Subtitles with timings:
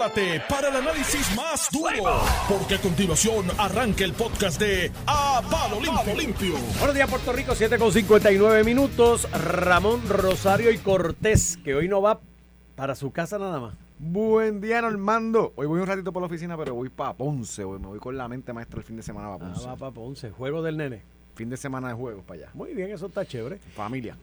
[0.00, 5.78] prepárate para el análisis más duro, porque a continuación arranca el podcast de A Palo
[5.78, 6.14] Limpio.
[6.16, 6.54] Limpio.
[6.78, 9.28] Buenos días, Puerto Rico, 7 con 59 minutos.
[9.32, 12.18] Ramón Rosario y Cortés, que hoy no va
[12.76, 13.74] para su casa nada más.
[13.98, 15.52] Buen día, Normando.
[15.56, 17.62] Hoy voy un ratito por la oficina, pero voy para Ponce.
[17.64, 19.66] Hoy me voy con la mente maestra el fin de semana para Ah, Ponce.
[19.66, 21.02] va para Ponce, juego del nene.
[21.34, 22.50] Fin de semana de juegos para allá.
[22.54, 23.58] Muy bien, eso está chévere.
[23.76, 24.16] Familia.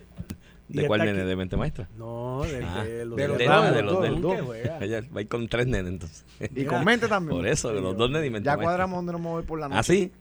[0.67, 1.23] ¿De cuál nene?
[1.23, 1.87] ¿De mente maestra?
[1.97, 4.71] No, de, Ah, de los de de, los de, Ramos, de los dos, del-.
[4.81, 6.25] Ella va a ir con tres nenes entonces.
[6.55, 7.37] Y con mente también.
[7.37, 8.65] Por eso, de los dos nenes y mente Ya maestra.
[8.65, 9.79] cuadramos dónde nos vamos a por la noche.
[9.79, 10.11] ¿Ah, sí?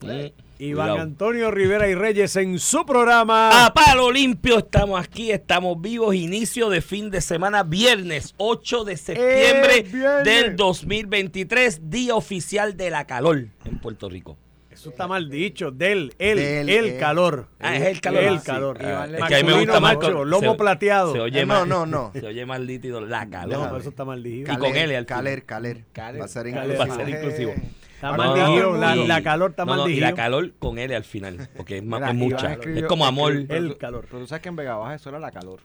[0.59, 1.03] Iván Cuidado.
[1.03, 3.67] Antonio Rivera y Reyes en su programa.
[3.67, 8.97] A palo limpio estamos aquí, estamos vivos, inicio de fin de semana, viernes 8 de
[8.97, 10.25] septiembre viernes!
[10.25, 14.39] del 2023, día oficial de la calor en Puerto Rico.
[14.77, 15.71] Eso está mal dicho.
[15.71, 16.97] Del, el, Del, el eh.
[16.98, 17.48] calor.
[17.59, 18.23] Ah, es el calor.
[18.23, 18.47] El Ah, sí.
[18.47, 18.79] calor.
[18.84, 21.12] Ah, es que a mí me gusta más macho, con- lomo se- plateado.
[21.15, 22.12] Se oye Eh, no, no, no.
[22.15, 23.62] Se oye más nítido la No, calor.
[23.69, 24.53] pero eso está mal dicho.
[24.53, 25.07] Y con L al final.
[25.07, 25.84] Caler, caler.
[25.93, 26.20] Caler.
[26.20, 26.79] Va a ser inclusivo.
[26.79, 27.55] Va a ser inclusivo.
[27.95, 28.70] Está mal no, dicho.
[28.73, 29.06] no, La, no.
[29.06, 31.83] la calor está No, mal no, y la calor con L al final, porque es,
[31.84, 32.53] más, Mira, es mucha.
[32.53, 34.05] escribió- es como amor El calor.
[34.11, 35.61] Pero tú sabes que en Vega Baja eso era la calor.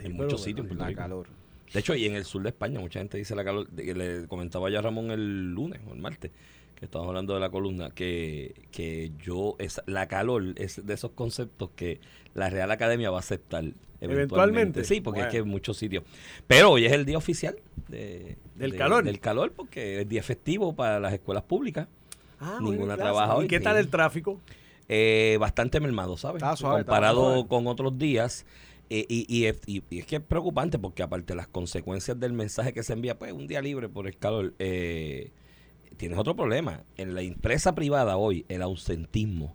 [0.00, 1.00] en muchos sitios en La Rico.
[1.00, 1.26] calor.
[1.72, 3.66] De hecho, y en el sur de España, mucha gente dice la calor.
[3.72, 6.30] Le comentaba ya a Ramón el lunes o el martes,
[6.74, 11.12] que estábamos hablando de la columna, que, que yo, es, la calor es de esos
[11.12, 12.00] conceptos que
[12.34, 14.04] la Real Academia va a aceptar eventualmente.
[14.04, 14.84] Eventualmente.
[14.84, 16.04] Sí, porque es que en muchos sitios.
[16.46, 17.56] Pero hoy es el día oficial
[17.88, 19.04] de- Del de- calor.
[19.04, 21.86] Del calor, porque es día festivo para las escuelas públicas.
[22.40, 24.40] Ah, Ninguna trabaja hoy, ¿Y qué tal el tráfico?
[24.88, 26.42] Eh, bastante mermado, ¿sabes?
[26.42, 28.44] Está suave, Comparado con otros días.
[28.90, 32.20] eh, y, y, es- y- y es que es preocupante porque aparte de las consecuencias
[32.20, 35.30] del mensaje que se envía, pues un día libre por el calor, eh,
[35.96, 36.80] tienes otro problema.
[36.96, 39.54] En la empresa privada hoy, el ausentismo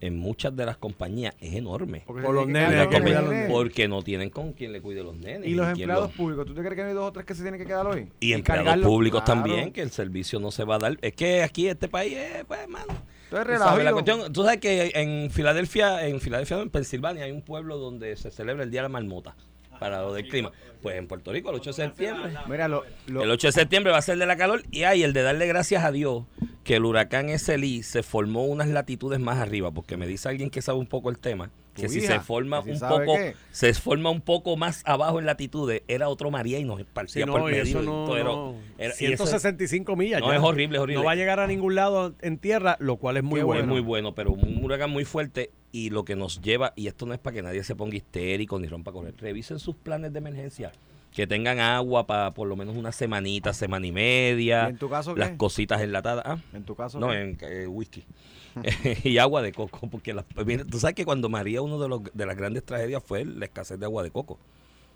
[0.00, 2.04] en muchas de las compañías es enorme.
[2.06, 3.50] Porque Por los tiene que nenes, quedar hay que los cuidar a los nenes.
[3.50, 5.48] Porque no tienen con quien le cuide los nenes.
[5.48, 7.42] Y los empleados los- públicos, ¿tú te crees que hay dos o tres que se
[7.42, 8.08] tienen que quedar hoy?
[8.20, 8.86] y empleados cargarlos?
[8.86, 9.40] públicos Claro.
[9.42, 10.98] también, que el servicio no se va a dar.
[11.02, 12.92] Es que aquí este país es, pues, mano.
[13.24, 13.92] Esto es Tú sabes, la relajo.
[13.96, 18.30] cuestión, tú sabes que en Filadelfia, en Filadelfia, en Pensilvania, hay un pueblo donde se
[18.30, 19.34] celebra el Día de la Marmota
[19.78, 20.50] para lo del clima.
[20.82, 22.32] Pues en Puerto Rico, el 8 de septiembre.
[22.48, 25.02] Mira, lo, lo- El 8 de septiembre va a ser de la calor y hay
[25.02, 26.24] el de darle gracias a Dios
[26.62, 27.26] que el huracán
[27.58, 31.10] Lee se formó unas latitudes más arriba, porque me dice alguien que sabe un poco
[31.10, 31.50] el tema,
[31.82, 33.34] que si se forma si un poco, qué.
[33.50, 37.32] se forma un poco más abajo en latitudes, era otro María y nos Sí, no,
[37.32, 37.82] por y medio.
[37.82, 38.54] no, todo era- no.
[38.78, 40.20] era- y eso- 165 millas.
[40.20, 40.36] No, ya.
[40.36, 41.00] es horrible, es horrible.
[41.02, 43.62] No va a llegar a ningún lado en tierra, lo cual es muy Qué bueno.
[43.62, 47.06] Es muy bueno, pero un huracán muy fuerte y lo que nos lleva, y esto
[47.06, 50.18] no es para que nadie se ponga histérico ni rompa correr, revisen sus planes de
[50.18, 50.72] emergencia.
[51.14, 54.66] Que tengan agua para por lo menos una semanita, semana y media.
[54.66, 55.20] ¿Y en tu caso qué?
[55.20, 56.22] Las cositas enlatadas.
[56.26, 57.00] Ah, en tu caso.
[57.00, 57.20] no, ¿qué?
[57.20, 58.04] en eh, whisky.
[59.04, 62.02] y agua de coco, porque las- mira, tú sabes que cuando María, uno de, los,
[62.12, 64.34] de las grandes tragedias fue la escasez de agua de coco.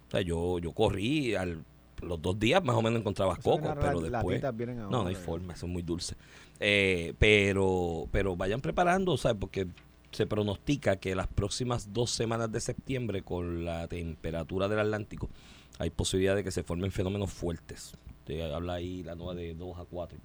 [0.08, 1.64] O sea, yo, yo corrí, al,
[2.02, 4.36] los dos días más o menos encontrabas coco, pero después...
[4.82, 6.16] ahora, No, no hay forma, son muy dulces.
[6.60, 9.38] Eh, pero, pero vayan preparando, ¿sabes?
[9.41, 9.66] Porque
[10.10, 15.30] se pronostica que las próximas dos semanas de septiembre, con la temperatura del Atlántico,
[15.78, 17.94] hay posibilidad de que se formen fenómenos fuertes.
[18.26, 20.18] Te habla ahí la nueva de 2 a 4.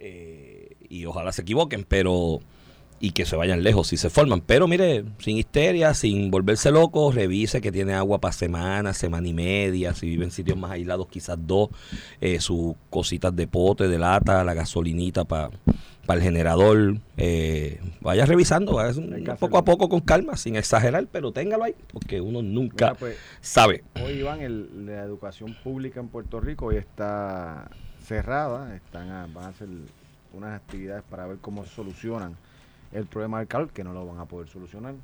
[0.00, 2.40] Eh, y ojalá se equivoquen, pero
[3.00, 4.40] y que se vayan lejos si se forman.
[4.40, 9.32] Pero mire, sin histeria, sin volverse loco, revise que tiene agua para semana, semana y
[9.34, 11.68] media, si vive en sitios más aislados, quizás dos,
[12.20, 15.50] eh, sus cositas de pote, de lata, la gasolinita para
[16.08, 16.96] el generador.
[17.16, 18.92] eh, vaya revisando, vaya
[19.38, 23.16] poco a poco con calma, sin exagerar, pero téngalo ahí, porque uno nunca Mira, pues,
[23.40, 23.84] sabe.
[24.04, 27.70] Hoy, Iván, el- la educación pública en Puerto Rico hoy está
[28.08, 28.74] cerrada.
[28.74, 29.68] Están a- van a hacer
[30.32, 32.36] unas actividades para ver cómo solucionan
[32.92, 34.94] el problema del calor, que no lo van a poder solucionar.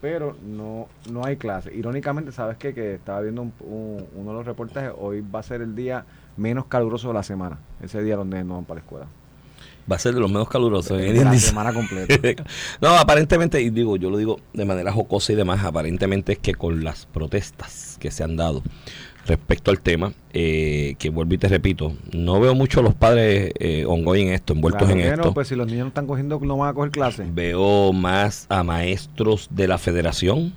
[0.00, 1.74] Pero no, no hay clase.
[1.74, 2.72] Irónicamente, ¿sabes qué?
[2.74, 4.92] Que estaba viendo un- un- uno de los reportajes.
[4.96, 6.04] Hoy va a ser el día
[6.36, 7.58] menos caluroso de la semana.
[7.82, 9.06] Ese día donde no van para la escuela.
[9.90, 10.98] Va a ser de los menos calurosos.
[10.98, 11.24] De ¿eh?
[11.24, 11.48] la Dice.
[11.48, 12.14] semana completa.
[12.80, 16.54] no, aparentemente, y digo, yo lo digo de manera jocosa y demás, aparentemente es que
[16.54, 18.62] con las protestas que se han dado
[19.28, 23.52] respecto al tema, eh, que vuelvo y te repito, no veo mucho a los padres
[23.60, 25.28] eh, ongoing en esto, envueltos Claro en que esto.
[25.28, 27.32] no, pues si los niños no están cogiendo, no van a coger clases.
[27.32, 30.54] Veo más a maestros de la federación,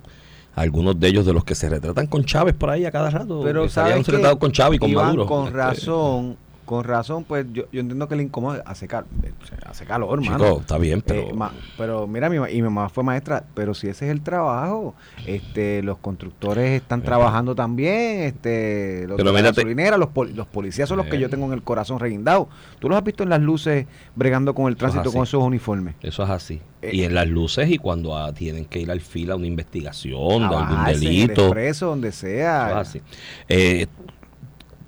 [0.55, 3.41] algunos de ellos de los que se retratan con Chávez por ahí a cada rato.
[3.43, 5.25] Pero que se habían retratado con Chávez y con Iván, Maduro.
[5.27, 9.31] con Este, razón, con razón, pues yo, yo entiendo que le incomoda, hace, cal- eh,
[9.65, 11.21] hace calor, Chico, está bien, pero...
[11.21, 14.21] Eh, ma- pero mira, mi, y mi mamá fue maestra, pero si ese es el
[14.21, 20.09] trabajo, este, los constructores están trabajando también, este, los Pero de la mírate- gasolinera, los,
[20.09, 21.19] pol- los policías son los que Eh.
[21.19, 22.47] yo tengo en el corazón reguindado.
[22.79, 23.85] ¿Tú los has visto en las luces
[24.15, 25.95] bregando con el tránsito con esos uniformes?
[26.01, 26.61] Eso es así.
[26.81, 30.39] Y en las luces y cuando ah, tienen que ir al fila a una investigación
[30.39, 31.41] de algún bajarse en el delito.
[31.43, 32.69] expreso, donde Eso sea.
[32.71, 33.01] es así.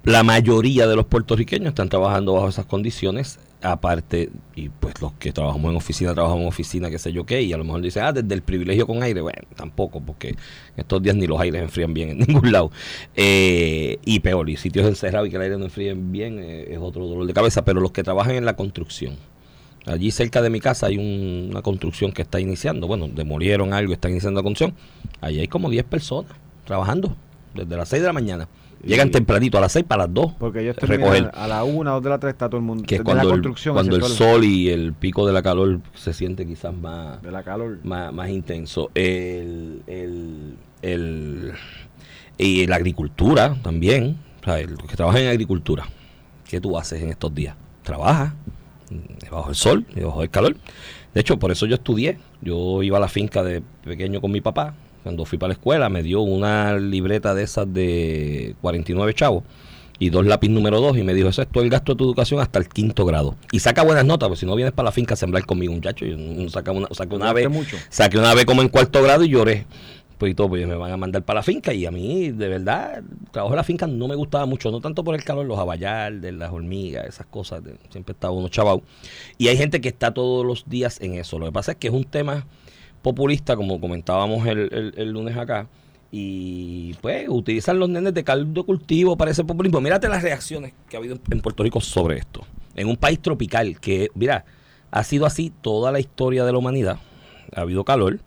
[0.03, 5.31] La mayoría de los puertorriqueños están trabajando bajo esas condiciones, aparte, y pues los que
[5.31, 8.03] trabajamos en oficina, trabajamos en oficina, qué sé yo qué, y a lo mejor dicen,
[8.03, 10.35] ah, desde el privilegio con aire, bueno, tampoco, porque
[10.75, 12.69] estos días ni los aires enfrían bien en ningún lado.
[13.15, 16.79] Eh, y peor, y sitios encerrados y que el aire no enfríen bien eh, es
[16.79, 19.15] otro dolor de cabeza, pero los que trabajan en la construcción,
[19.85, 22.87] Allí cerca de mi casa hay una construcción que está iniciando.
[22.87, 24.77] Bueno, demolieron algo, están iniciando la construcción.
[25.19, 26.31] Allí hay como 10 personas
[26.65, 27.17] trabajando
[27.53, 28.47] desde las 6 de la mañana.
[28.83, 30.33] Llegan tempranito a las 6 para las 2.
[30.39, 32.83] Porque ellos terminan a la 1, 2 de la 3 está todo el mundo.
[32.85, 36.13] Que cuando, la construcción, el, cuando el sol y el pico de la calor se
[36.13, 37.79] siente quizás más, de la calor.
[37.83, 38.91] más, más intenso.
[38.93, 41.53] El, el, el,
[42.37, 44.17] y la agricultura también.
[44.41, 45.87] O sea, los que trabajan en agricultura.
[46.47, 47.55] ¿Qué tú haces en estos días?
[47.83, 48.33] Trabajas
[49.31, 50.55] bajo el sol bajo el calor.
[51.13, 52.17] De hecho, por eso yo estudié.
[52.41, 54.75] Yo iba a la finca de pequeño con mi papá.
[55.03, 59.43] Cuando fui para la escuela me dio una libreta de esas de 49 chavos
[59.99, 62.03] y dos lápiz número dos y me dijo, eso es todo el gasto de tu
[62.05, 63.35] educación hasta el quinto grado.
[63.51, 66.05] Y saca buenas notas, porque si no vienes para la finca a sembrar conmigo, muchacho.
[66.05, 67.47] Yo saca una, saqué una vez,
[67.89, 69.65] saqué una vez como en cuarto grado y lloré
[70.17, 72.47] pues y todo, pues me van a mandar para la finca y a mí, de
[72.47, 75.45] verdad, el trabajo en la finca no me gustaba mucho, no tanto por el calor,
[75.45, 78.83] los de las hormigas, esas cosas, siempre estaba uno chavao.
[79.37, 81.39] Y hay gente que está todos los días en eso.
[81.39, 82.45] Lo que pasa es que es un tema
[83.03, 85.67] populista, como comentábamos el, el, lunes acá,
[86.11, 89.79] y pues utilizan los nenes de caldo cultivo para ese populismo.
[89.79, 92.41] Mírate las reacciones que ha habido en Puerto Rico sobre esto.
[92.75, 94.45] En un país tropical que, mira,
[94.89, 96.97] ha sido así toda la historia de la humanidad.
[97.55, 98.19] Ha habido calor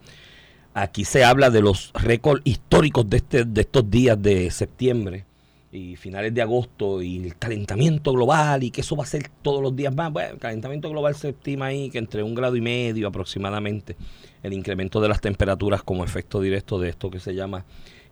[0.78, 5.24] Aquí se habla de los récords históricos de, este, de estos días de septiembre
[5.72, 9.62] y finales de agosto y el calentamiento global y que eso va a ser todos
[9.62, 10.12] los días más.
[10.12, 13.96] Bueno, el calentamiento global se estima ahí que entre un grado y medio aproximadamente
[14.42, 17.64] el incremento de las temperaturas como efecto directo de esto que se llama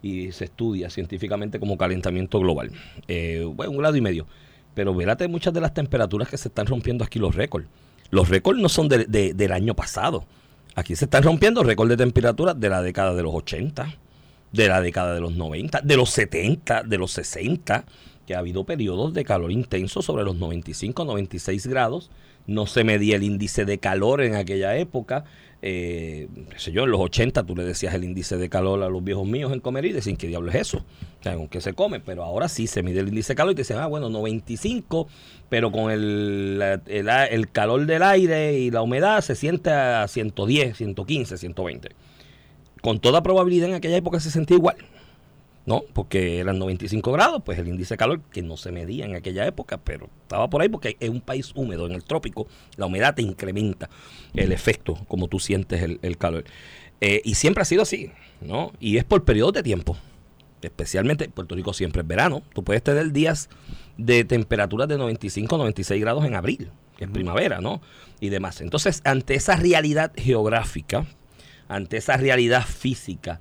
[0.02, 2.70] y se estudia científicamente como calentamiento global.
[3.08, 4.26] Eh, bueno, un grado y medio.
[4.74, 7.66] Pero vérate muchas de las temperaturas que se están rompiendo aquí los récords.
[8.10, 10.26] Los récords no son del año pasado.
[10.74, 13.94] Aquí se están rompiendo récords de temperatura de la década de los 80,
[14.52, 17.84] de la década de los 90, de los 70, de los 60,
[18.26, 22.10] que ha habido periodos de calor intenso sobre los 95, 96 grados.
[22.46, 25.24] No se medía el índice de calor en aquella época
[25.66, 26.28] eh,
[26.74, 29.50] yo, en los 80 tú le decías el índice de calor a los viejos míos
[29.50, 30.84] en comer y decían, ¿qué diablo es eso?
[31.20, 32.00] O sea, ¿con qué se come?
[32.00, 35.08] Pero ahora sí se mide el índice de calor y te dicen, ah, bueno, 95,
[35.48, 41.38] pero con el, el, calor del aire y la humedad se siente a 110, 115,
[41.38, 41.88] 120.
[42.82, 44.76] Con toda probabilidad en aquella época se sentía igual.
[45.66, 45.82] ¿No?
[45.92, 49.46] Porque eran 95 grados, pues el índice de calor que no se medía en aquella
[49.46, 52.46] época, pero estaba por ahí porque es un país húmedo, en el trópico
[52.76, 53.88] la humedad te incrementa
[54.34, 56.44] el efecto, como tú sientes el, calor.
[57.00, 58.72] Eh, y siempre ha sido así, ¿no?
[58.78, 59.96] Y es por periodos de tiempo,
[60.62, 63.48] especialmente Puerto Rico siempre es verano, tú puedes tener días
[63.96, 67.80] de temperaturas de 95, 96 grados en abril, que es primavera, ¿no?
[68.20, 68.60] Y demás.
[68.60, 71.06] Entonces, ante esa realidad geográfica,
[71.68, 73.40] ante esa realidad física,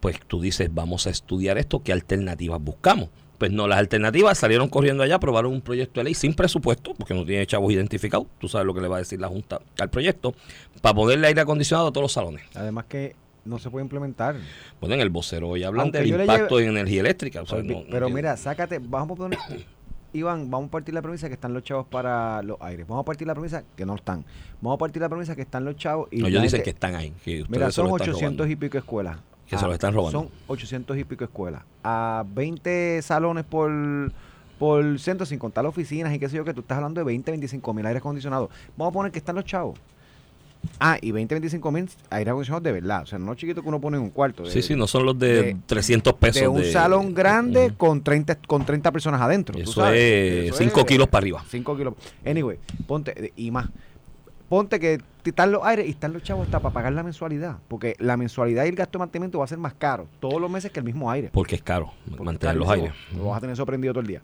[0.00, 3.10] pues tú dices, vamos a estudiar esto, ¿qué alternativas buscamos?
[3.38, 7.14] Pues no, las alternativas salieron corriendo allá, aprobaron un proyecto de ley sin presupuesto, porque
[7.14, 9.88] no tiene chavos identificados, tú sabes lo que le va a decir la Junta al
[9.88, 10.34] proyecto,
[10.82, 12.42] para ponerle aire acondicionado a todos los salones.
[12.54, 14.36] Además que no se puede implementar.
[14.80, 17.42] Bueno, en el vocero hoy hablan del impacto en energía eléctrica.
[17.90, 19.38] pero mira, sácate, vamos a poner...
[20.12, 22.84] Iván, vamos a partir la premisa que están los chavos para los aires.
[22.86, 24.24] Vamos a partir la premisa que no están.
[24.60, 26.18] Vamos a partir la premisa que están los chavos y...
[26.18, 27.14] No, ellos dicen que están ahí.
[27.48, 29.18] mira, son 800 y pico escuelas.
[29.50, 30.20] Que se lo están robando.
[30.20, 31.62] Son 800 y pico escuelas.
[31.82, 33.70] A 20 salones por,
[34.60, 37.32] por centro, sin contar oficinas y qué sé yo, que tú estás hablando de 20,
[37.32, 38.48] 25 mil aires acondicionados.
[38.76, 39.76] Vamos a poner que están los chavos.
[40.78, 43.02] Ah, y 20, 25 mil aires acondicionados de verdad.
[43.02, 44.46] O sea, no chiquitos que uno pone en un cuarto.
[44.46, 46.42] sí, sí, no son los de, 300 pesos.
[46.42, 49.58] De un salón grande con, 30, con 30 personas adentro.
[49.58, 51.44] Eso, es 5 kilos para arriba.
[51.48, 51.94] 5 kilos.
[52.24, 53.68] Anyway, ponte, y más
[54.50, 57.58] ponte que están los aires y están los chavos hasta para pagar la mensualidad.
[57.68, 60.50] Porque la mensualidad y el gasto de mantenimiento va a ser más caro todos los
[60.50, 61.30] meses que el mismo aire.
[61.32, 62.92] Porque es caro mantener los aires.
[63.16, 64.22] Lo vas a tener sorprendido todo el día.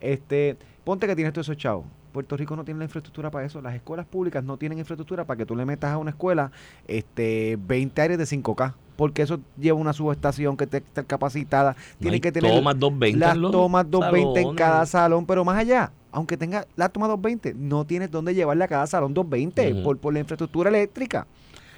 [0.00, 1.84] Este, ponte que tienes todos esos chavos.
[2.10, 3.60] Puerto Rico no tiene la infraestructura para eso.
[3.60, 6.50] Las escuelas públicas no tienen infraestructura para que tú le metas a una escuela
[6.88, 8.72] este 20 aires de 5K.
[8.96, 11.76] Porque eso lleva una subestación que esté capacitada.
[12.00, 15.26] Tiene que tener tomas 220 las tomas 220 en cada salón.
[15.26, 19.12] Pero más allá, aunque tenga la toma 220, no tienes dónde llevarle a cada salón
[19.12, 21.26] 220 por, por la infraestructura eléctrica.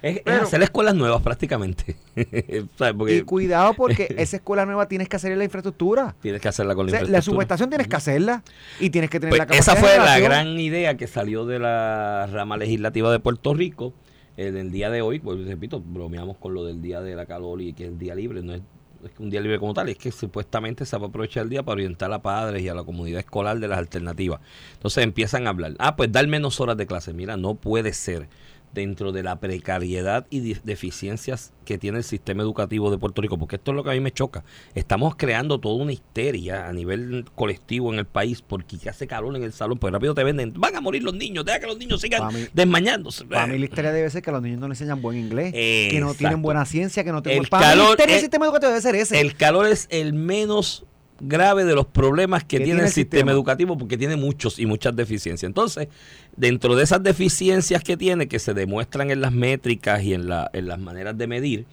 [0.01, 1.97] Es, hacer escuelas nuevas prácticamente.
[3.09, 6.15] y cuidado porque esa escuela nueva tienes que hacer la infraestructura.
[6.23, 7.19] Tienes que hacerla con la infraestructura.
[7.19, 8.45] La subestación tienes que hacerla
[8.79, 11.59] y tienes que tener pues la capacidad Esa fue la gran idea que salió de
[11.59, 13.93] la rama legislativa de Puerto Rico.
[14.37, 17.61] En el día de hoy, pues repito, bromeamos con lo del día de la calor
[17.61, 18.41] y que es el día libre.
[18.41, 18.63] No es
[19.05, 21.63] es un día libre como tal, es que supuestamente se va a aprovechar el día
[21.63, 24.41] para orientar a padres y a la comunidad escolar de las alternativas.
[24.75, 27.13] Entonces empiezan a hablar, ah, pues dar menos horas de clase.
[27.13, 28.29] Mira, no puede ser
[28.73, 33.39] dentro de la precariedad y de- deficiencias que tiene el sistema educativo de Puerto Rico,
[33.39, 34.43] porque esto es lo que a mí me choca.
[34.75, 39.43] Estamos creando toda una histeria a nivel colectivo en el país porque hace calor en
[39.43, 42.01] el salón, pues rápido te venden, van a morir los niños, deja que los niños
[42.01, 43.25] sigan Pa' mí- desmañándose.
[43.27, 45.53] Para mí la historia debe ser que a los niños no les enseñan buen inglés,
[45.53, 46.19] que no Exacto.
[46.19, 47.43] tienen buena ciencia, que no tienen...
[47.43, 49.21] El calor del es- sistema educativo debe ser ese.
[49.21, 50.87] El calor es el menos
[51.21, 54.95] grave de los problemas que, Que tiene el sistema, educativo porque tiene muchos y muchas
[54.95, 55.49] deficiencias.
[55.49, 55.89] Entonces,
[56.37, 60.51] dentro de esas deficiencias que tiene, que se demuestran en las métricas y en, la,
[60.53, 61.67] en las maneras de medir,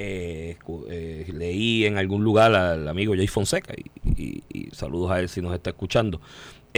[0.00, 0.56] eh,
[0.90, 5.28] eh, leí en algún lugar al amigo Jay Fonseca, y, y- y saludos a él
[5.28, 6.20] si nos está escuchando,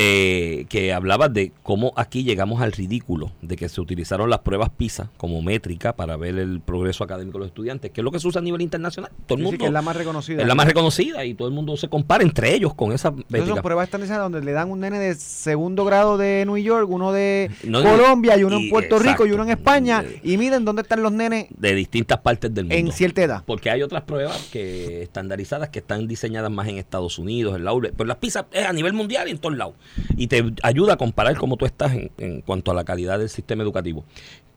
[0.02, 4.70] eh, que hablaba de cómo aquí llegamos al ridículo de que se utilizaron las pruebas
[4.70, 8.18] PISA como métrica para ver el progreso académico de los estudiantes, que es lo que
[8.18, 9.10] se usa a nivel internacional.
[9.26, 10.40] Todo el Sí, sí, mundo que es la más reconocida.
[10.40, 13.30] es la más reconocida y todo el mundo se compara entre ellos con esa Entonces
[13.30, 13.54] métrica.
[13.56, 17.12] son pruebas estandarizadas donde le dan un nene de segundo grado de New York, uno
[17.12, 20.64] de No, Colombia y uno y- en Puerto Rico y uno en España y miden
[20.64, 22.74] dónde están los nenes de distintas partes del mundo.
[22.76, 23.42] en cierta edad.
[23.44, 27.72] Porque hay otras pruebas que estandarizadas que están diseñadas más en Estados Unidos, en la
[27.74, 29.74] URE, pero las PISA es a nivel mundial y en todos lados.
[30.16, 33.28] Y te ayuda a comparar cómo tú estás en, en cuanto a la calidad del
[33.28, 34.04] sistema educativo.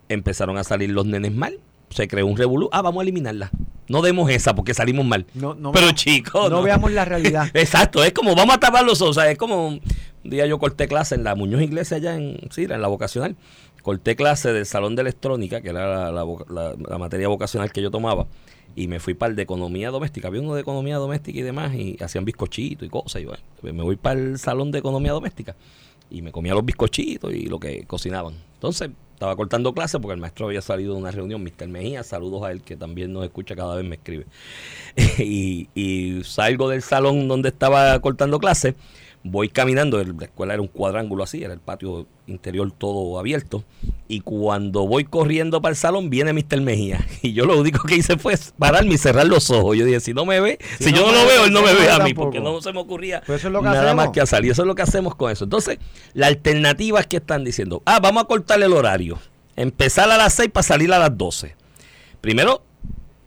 [0.10, 1.60] Empezaron a salir los nenes mal,
[1.90, 2.70] se creó un revolú.
[2.72, 3.52] Ah, vamos a eliminarla.
[3.88, 5.25] No demos esa porque salimos mal.
[5.34, 7.48] No, no, pero veamos- chicos, no veamos la realidad.
[7.54, 9.18] Exacto, es como vamos a tapar los ojos.
[9.18, 9.82] O sea, es como un
[10.24, 13.36] día yo corté clase en la Muñoz Iglesia allá en Sira, en la vocacional.
[13.82, 17.72] Corté clase del salón de electrónica, que era la, la voca- la- la materia vocacional
[17.72, 18.28] que yo tomaba.
[18.75, 20.27] Y me fui para el de economía doméstica.
[20.27, 21.74] Había uno de economía doméstica y demás.
[21.75, 23.22] Y hacían bizcochitos y cosas.
[23.22, 25.56] Y bueno, pues me voy para el salón de economía doméstica.
[26.10, 28.34] Y me comía los bizcochitos y lo que cocinaban.
[28.56, 31.44] Entonces, estaba cortando clase porque el maestro había salido de una reunión.
[31.44, 31.68] Mr.
[31.68, 34.25] Mejía, saludos a él que también nos escucha cada vez me escribe.
[35.18, 38.75] y, y salgo del salón donde estaba cortando clase,
[39.25, 43.63] voy caminando, la escuela era un cuadrángulo así, era el patio interior todo abierto,
[44.10, 46.60] y cuando voy corriendo para el salón viene Mr.
[46.62, 50.01] Mejía, y yo lo único que hice fue pararme y cerrar los ojos, yo dije,
[50.01, 51.62] si no me ve, si, Si yo no no me lo ve, veo, él no
[51.62, 52.25] me yo ve a mí, tampoco.
[52.25, 53.96] porque no se me ocurría Pues es que nada hacemos.
[53.96, 55.46] más que a salir, eso es lo que hacemos con eso.
[55.46, 55.80] Entonces,
[56.13, 59.20] la alternativa es que están diciendo, ah, vamos a cortarle el horario,
[59.56, 61.56] empezar a las 6 para salir a las 12.
[62.20, 62.62] Primero,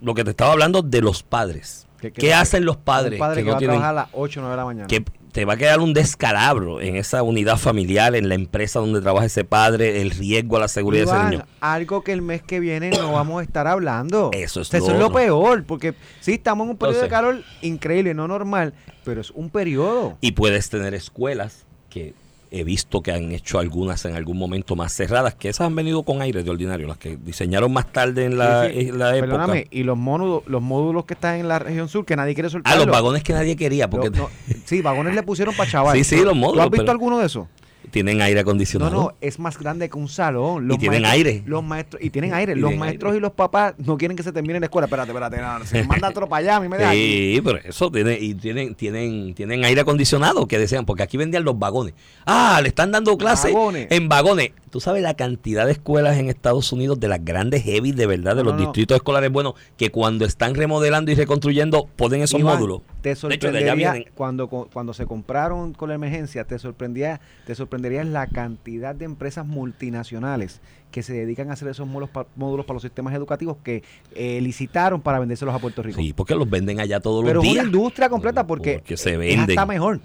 [0.02, 1.86] lo que te estaba hablando de los padres.
[2.00, 3.14] Que- que- ¿Qué hacen los padres?
[3.14, 4.86] Un padre que, no va a trabajar a las 8 o 9 de la mañana.
[4.86, 5.02] que
[5.36, 9.26] te va a quedar un descalabro en esa unidad familiar, en la empresa donde trabaja
[9.26, 11.46] ese padre, el riesgo a la seguridad de ese niño.
[11.60, 14.30] algo que el mes que viene no vamos a estar hablando.
[14.32, 17.02] Eso es O sea, lo eso es lo peor, porque sí, estamos en un periodo
[17.02, 18.72] de calor increíble, no normal,
[19.04, 20.16] pero es un periodo.
[20.22, 22.14] Y puedes tener escuelas que
[22.50, 26.02] he visto que han hecho algunas en algún momento más cerradas, que esas han venido
[26.04, 28.88] con aire de ordinario, las que diseñaron más tarde en la, Sí, sí.
[28.88, 29.32] en la época.
[29.32, 32.48] Perdóname, y los módulos, los módulos que están en la región sur que nadie quiere
[32.50, 32.72] soltar.
[32.72, 34.28] Ah, los vagones que nadie quería, porque no,
[34.64, 35.96] sí, vagones le pusieron para chaval.
[35.96, 37.46] Sí, sí, los módulos, ¿Tú has visto pero- alguno de esos?
[37.90, 38.90] Tienen aire No, acondicionado.
[38.92, 40.66] no, es más grande que un salón.
[40.68, 41.42] Los tienen maestros- aire.
[41.46, 42.52] Los maestros, y tienen aire.
[42.52, 43.18] Y los tienen maestros aire.
[43.18, 44.86] y los papás no quieren que se termine la escuela.
[44.86, 46.92] Espérate, espérate, no, se manda otro para allá, a mí me da.
[46.92, 51.44] Sí, pero eso tiene, y tienen, tienen, tienen aire acondicionado que desean, porque aquí vendían
[51.44, 51.94] los vagones.
[52.26, 53.54] Ah, le están dando clases
[53.90, 54.52] en vagones.
[54.76, 58.36] Tú sabes la cantidad de escuelas en Estados Unidos, de las grandes heavy, de verdad,
[58.36, 58.66] de No, los no, no.
[58.66, 62.82] distritos escolares buenos, que cuando están remodelando y reconstruyendo, ponen esos Iván, módulos.
[63.00, 67.22] Te De hecho, de allá sorprendería cuando, cuando se compraron con la emergencia, te sorprendía,
[67.46, 72.26] te sorprendería la cantidad de empresas multinacionales que se dedican a hacer esos módulos, pa-
[72.36, 73.82] módulos para los sistemas educativos que
[74.14, 76.00] eh, licitaron para vendérselos a Puerto Rico.
[76.02, 77.64] Sí, porque los venden allá todos Pero los es días.
[77.64, 80.00] una industria completa porque, se es venden hasta mejor.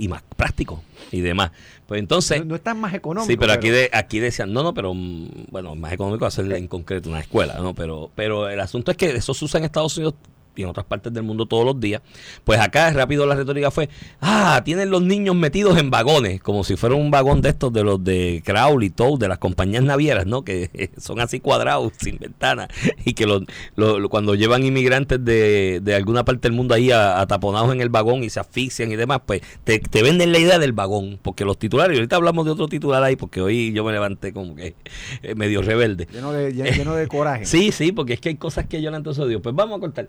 [0.00, 1.50] Y más práctico y demás.
[1.86, 3.30] Pues entonces, No, no es tan más económico.
[3.30, 6.68] Sí, pero aquí, de, aquí decían, no, no, pero mm, bueno, más económico hacerle en
[6.68, 7.74] concreto una escuela, ¿no?
[7.74, 10.14] Pero, pero el asunto es que eso se usa en Estados Unidos
[10.56, 12.02] y en otras partes del mundo todos los días.
[12.44, 13.88] Pues acá rápido la retórica fue,
[14.20, 17.84] ah, tienen los niños metidos en vagones, como si fuera un vagón de estos de
[17.84, 20.42] los de Crowley y Tow, de las compañías navieras, ¿no?
[20.44, 22.68] Que son así cuadrados, sin ventanas,
[23.04, 23.42] y que los,
[23.76, 27.80] lo- lo- cuando llevan inmigrantes de, de alguna parte del mundo ahí a- ataponados en
[27.80, 31.18] el vagón y se asfixian y demás, pues te, te venden la idea del vagón,
[31.22, 34.54] porque los titulares, ahorita hablamos de otro titular ahí, porque hoy yo me levanté como
[34.54, 34.74] que
[35.22, 36.06] eh, medio rebelde.
[36.12, 37.46] Lleno de, lleno de coraje.
[37.46, 39.40] Sí, sí, porque es que hay cosas que yo antes odio.
[39.40, 40.08] Pues vamos a cortar.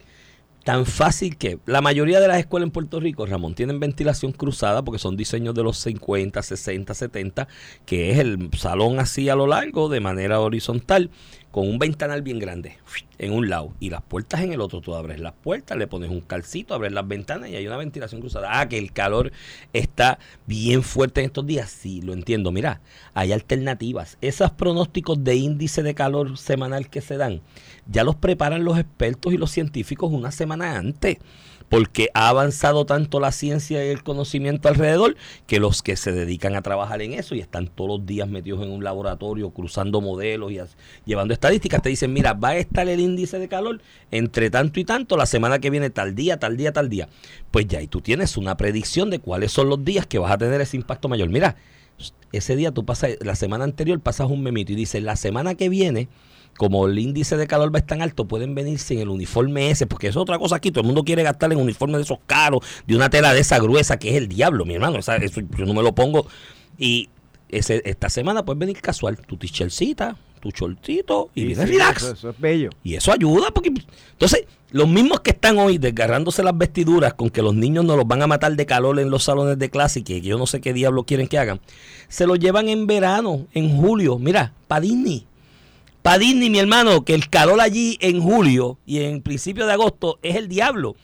[0.64, 4.84] Tan fácil que la mayoría de las escuelas en Puerto Rico, Ramón, tienen ventilación cruzada
[4.84, 7.48] porque son diseños de los 50, 60, 70,
[7.86, 11.10] que es el salón así a lo largo de manera horizontal
[11.52, 12.78] con un ventanal bien grande
[13.18, 14.82] en un lado y las puertas en el otro.
[14.82, 18.22] Tú abres las puertas, le pones un calcito, abres las ventanas y hay una ventilación
[18.22, 18.60] cruzada.
[18.60, 19.32] Ah, que el calor
[19.74, 20.18] está
[20.48, 21.70] bien fuerte en estos días.
[21.70, 22.52] Sí, lo entiendo.
[22.52, 22.82] Mira,
[23.14, 24.18] hay alternativas.
[24.22, 27.42] Esos pronósticos de índice de calor semanal que se dan,
[27.86, 31.18] ya los preparan los expertos y los científicos una semana antes
[31.72, 35.16] porque ha avanzado tanto la ciencia y el conocimiento alrededor
[35.48, 38.62] que los que se dedican a trabajar en eso y están todos los días metidos
[38.62, 40.60] en un laboratorio cruzando modelos y
[41.06, 44.84] llevando estadísticas te dicen, mira, va a estar el índice de calor entre tanto y
[44.84, 47.08] tanto la semana que viene tal día, tal día, tal día.
[47.52, 50.38] Pues ya, y tú tienes una predicción de cuáles son los días que vas a
[50.38, 51.30] tener ese impacto mayor.
[51.30, 51.56] Mira,
[52.34, 55.70] ese día tú pasas, la semana anterior pasas un memito y dices, la semana que
[55.70, 56.10] viene
[56.62, 59.72] como el índice de calor va a estar tan alto, pueden venir sin el uniforme
[59.72, 60.70] ese, porque es otra cosa aquí.
[60.70, 63.58] Todo el mundo quiere gastar en uniformes de esos caros, de una tela de esa
[63.58, 65.00] gruesa, que es el diablo, mi hermano.
[65.00, 65.12] eso
[65.58, 66.28] yo no me lo pongo.
[66.78, 67.10] Y
[67.50, 72.04] ese, esta semana puedes venir casual, tu t-shirtcita, tu shortito y vienes relax.
[72.04, 72.70] Eso, es bello.
[72.84, 73.74] Y eso ayuda, porque
[74.12, 78.08] entonces los mismos que están hoy desgarrándose las vestiduras con que los niños no los
[78.08, 80.62] van a matar de calor en los salones de clase y que yo no sé
[80.62, 81.60] qué diablo quieren que hagan,
[82.08, 85.26] se lo llevan en verano, en julio, mira, para Disney
[86.02, 90.20] para Disney, mi hermano, que el calor allí en julio y en principio de agosto
[90.24, 90.96] es el diablo.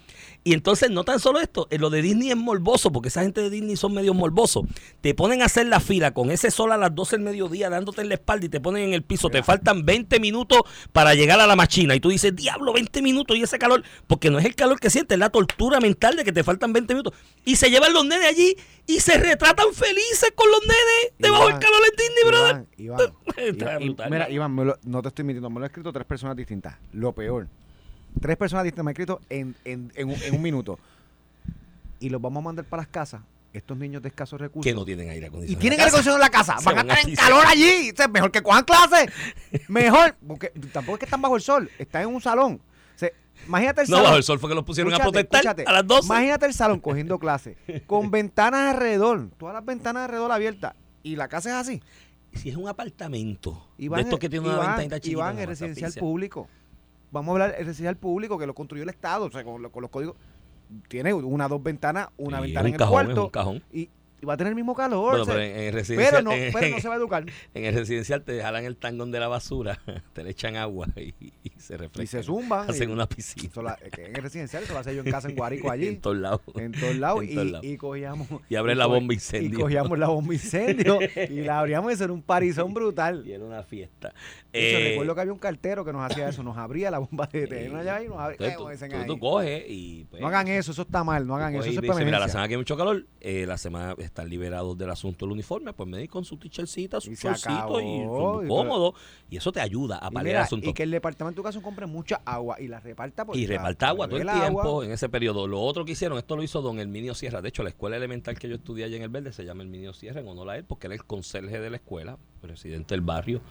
[0.48, 3.50] Y entonces no tan solo esto, lo de Disney es morboso, porque esa gente de
[3.50, 4.64] Disney son medio morbosos.
[5.02, 8.00] Te ponen a hacer la fila con ese sol a las 12 del mediodía dándote
[8.00, 9.30] en la espalda y te ponen en el piso.
[9.30, 10.62] Te faltan 20 minutos
[10.94, 11.96] para llegar a la machina.
[11.96, 13.84] Y tú dices, diablo, 20 minutos y ese calor.
[14.08, 16.72] Porque no es el calor que sientes, es la tortura mental de que te faltan
[16.72, 17.14] 20 minutos.
[17.44, 21.60] Y se llevan los nenes allí y se retratan felices con los nenes debajo del
[21.60, 22.66] calor en Disney, brother.
[22.78, 26.78] Iván, mira, Iván, no te estoy mintiendo, me lo he escrito tres personas distintas.
[26.94, 27.50] Lo peor
[28.20, 30.80] Tres personas distintas me han escrito en, en, en, un, minuto.
[32.00, 33.22] Y los vamos a mandar para las casas
[33.54, 34.70] estos niños de escasos recursos.
[34.70, 35.60] Que no tienen aire acondicionado.
[35.60, 36.58] Y tienen aire acondicionado en la casa.
[36.64, 37.94] Van, a estar en calor allí.
[38.12, 39.12] mejor que cojan clases.
[39.68, 40.16] Mejor.
[40.28, 41.70] Porque tampoco es que están bajo el sol.
[41.78, 42.62] Están en un salón.
[43.46, 44.02] imagínate el salón.
[44.02, 46.06] No, bajo el sol fue que los pusieron a protestar a las 12.
[46.06, 47.58] Imagínate el salón cogiendo clases.
[47.86, 49.30] Con ventanas alrededor.
[49.38, 50.74] Todas las ventanas alrededor abiertas.
[51.04, 51.84] Y la casa es así.
[52.34, 53.68] Si es un apartamento.
[53.78, 55.12] de estos que tienen una ventana chiquita.
[55.12, 56.48] Iván, es residencial público
[57.12, 59.82] vamos a hablar el residencial público que lo construyó el Estado, o sea, con, con
[59.82, 60.16] los códigos.
[60.90, 63.32] Tiene una, dos ventanas, una ventana en el cuarto.
[63.72, 63.90] Y,
[64.22, 65.24] y va a tener el mismo calor.
[65.26, 67.26] pero, en, residencial, pero, no, pero no se va a educar.
[67.54, 69.80] En el residencial te jalan el tangón de la basura,
[70.14, 71.14] te le echan agua y,
[71.58, 72.04] se refrescan.
[72.04, 72.70] Y se zumban.
[72.70, 73.78] Hacen una piscina.
[73.98, 75.88] en el residencial, eso lo hacía yo en casa en Guarico allí.
[75.88, 76.42] en todos lados.
[76.56, 77.24] En todos lados.
[77.24, 78.28] y, y, cogíamos.
[78.50, 79.60] Y abres la bomba incendio.
[79.60, 83.24] Y cogíamos la bomba incendio y la abríamos y eso era un parizón brutal.
[83.26, 84.14] Y era una fiesta.
[84.54, 87.48] Eh, recuerdo que había un cartero que nos hacía eso, nos abría la bomba de
[87.48, 88.56] tener allá y nos abría.
[88.56, 90.06] Tú, tú, coges y.
[90.10, 91.70] Pues, no hagan eso, eso está mal, no hagan eso.
[91.70, 94.86] eso dice, mira, la semana que hay mucho calor, eh, la semana están liberados de
[94.88, 98.94] el asunto del uniforme, pues me di con su t-shirtcita, su shortcito y, su cómodo.
[99.30, 100.70] Y eso te ayuda a paliar el asunto.
[100.70, 103.90] Y que el departamento de educación compre mucha agua y la reparta por Y reparta
[103.90, 105.48] agua todo el, tiempo en ese periodo.
[105.48, 107.42] Lo otro que hicieron, esto lo hizo don Herminio Sierra.
[107.42, 109.94] De hecho, la escuela elemental que yo estudié allá en el Verde se llama Herminio
[109.94, 113.42] Sierra en honor a él, porque era el conserje de la escuela, presidente del barrio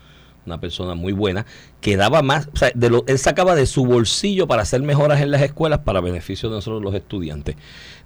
[0.47, 1.45] una persona muy buena,
[1.81, 5.21] que daba más, o sea, de lo, él sacaba de su bolsillo para hacer mejoras
[5.21, 7.57] en las escuelas para beneficio de nosotros los estudiantes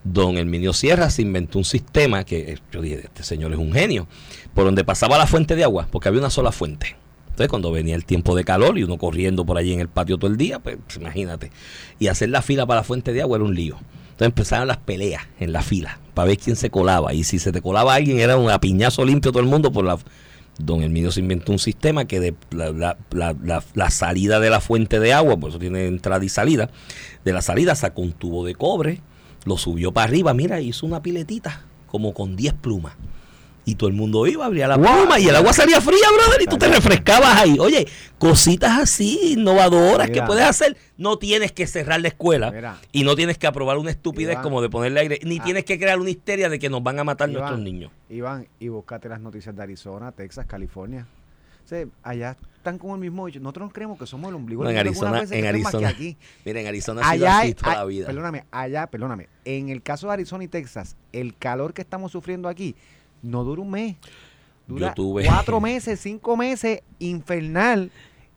[0.05, 4.07] don Herminio Sierra se inventó un sistema que yo dije, este señor es un genio,
[4.55, 6.97] por donde pasaba la fuente de agua, porque había una sola fuente.
[7.29, 10.19] Entonces, cuando venía el tiempo de calor y uno corriendo por allí en el patio
[10.19, 11.51] todo el día, pues imagínate.
[11.99, 13.77] Y hacer la fila para la fuente de agua era un lío.
[14.11, 17.15] Entonces empezaron las peleas en la fila para ver quién se colaba.
[17.15, 19.99] Y si se te colaba alguien, era un apiñazo limpio todo el mundo por la.
[20.65, 25.13] Don Herminio se inventó un sistema que de la, la, salida de la fuente de
[25.13, 26.71] agua, por eso tiene entrada y salida,
[27.25, 29.01] de la salida sacó un tubo de cobre
[29.45, 32.95] lo subió para arriba, mira, hizo una piletita como con 10 plumas.
[33.71, 36.47] Y todo el mundo iba, abría la pluma y el agua salía fría, brother, y
[36.47, 37.57] tú te refrescabas ahí.
[37.61, 37.87] Oye,
[38.19, 40.77] cositas así, innovadoras que puedes hacer.
[40.97, 44.69] No tienes que cerrar la escuela y no tienes que aprobar una estupidez como de
[44.69, 45.45] ponerle aire, ni ah.
[45.45, 47.93] tienes que crear una histeria de que nos van a matar nuestros niños.
[48.09, 51.07] Iván, y búscate las noticias de Arizona, Texas, California.
[52.03, 54.69] allá están como el mismo Nosotros nos creemos que somos el ombligo.
[54.69, 55.91] en Arizona, en Arizona.
[55.91, 56.17] Aquí.
[56.45, 58.07] Mira, en Arizona ha allá, sido así toda la vida.
[58.07, 59.29] Perdóname, allá, perdóname.
[59.45, 62.75] En el caso de Arizona y Texas, el calor que estamos sufriendo aquí
[63.23, 63.97] no dura un mes.
[64.67, 67.91] Dura cuatro meses, cinco meses, infernal.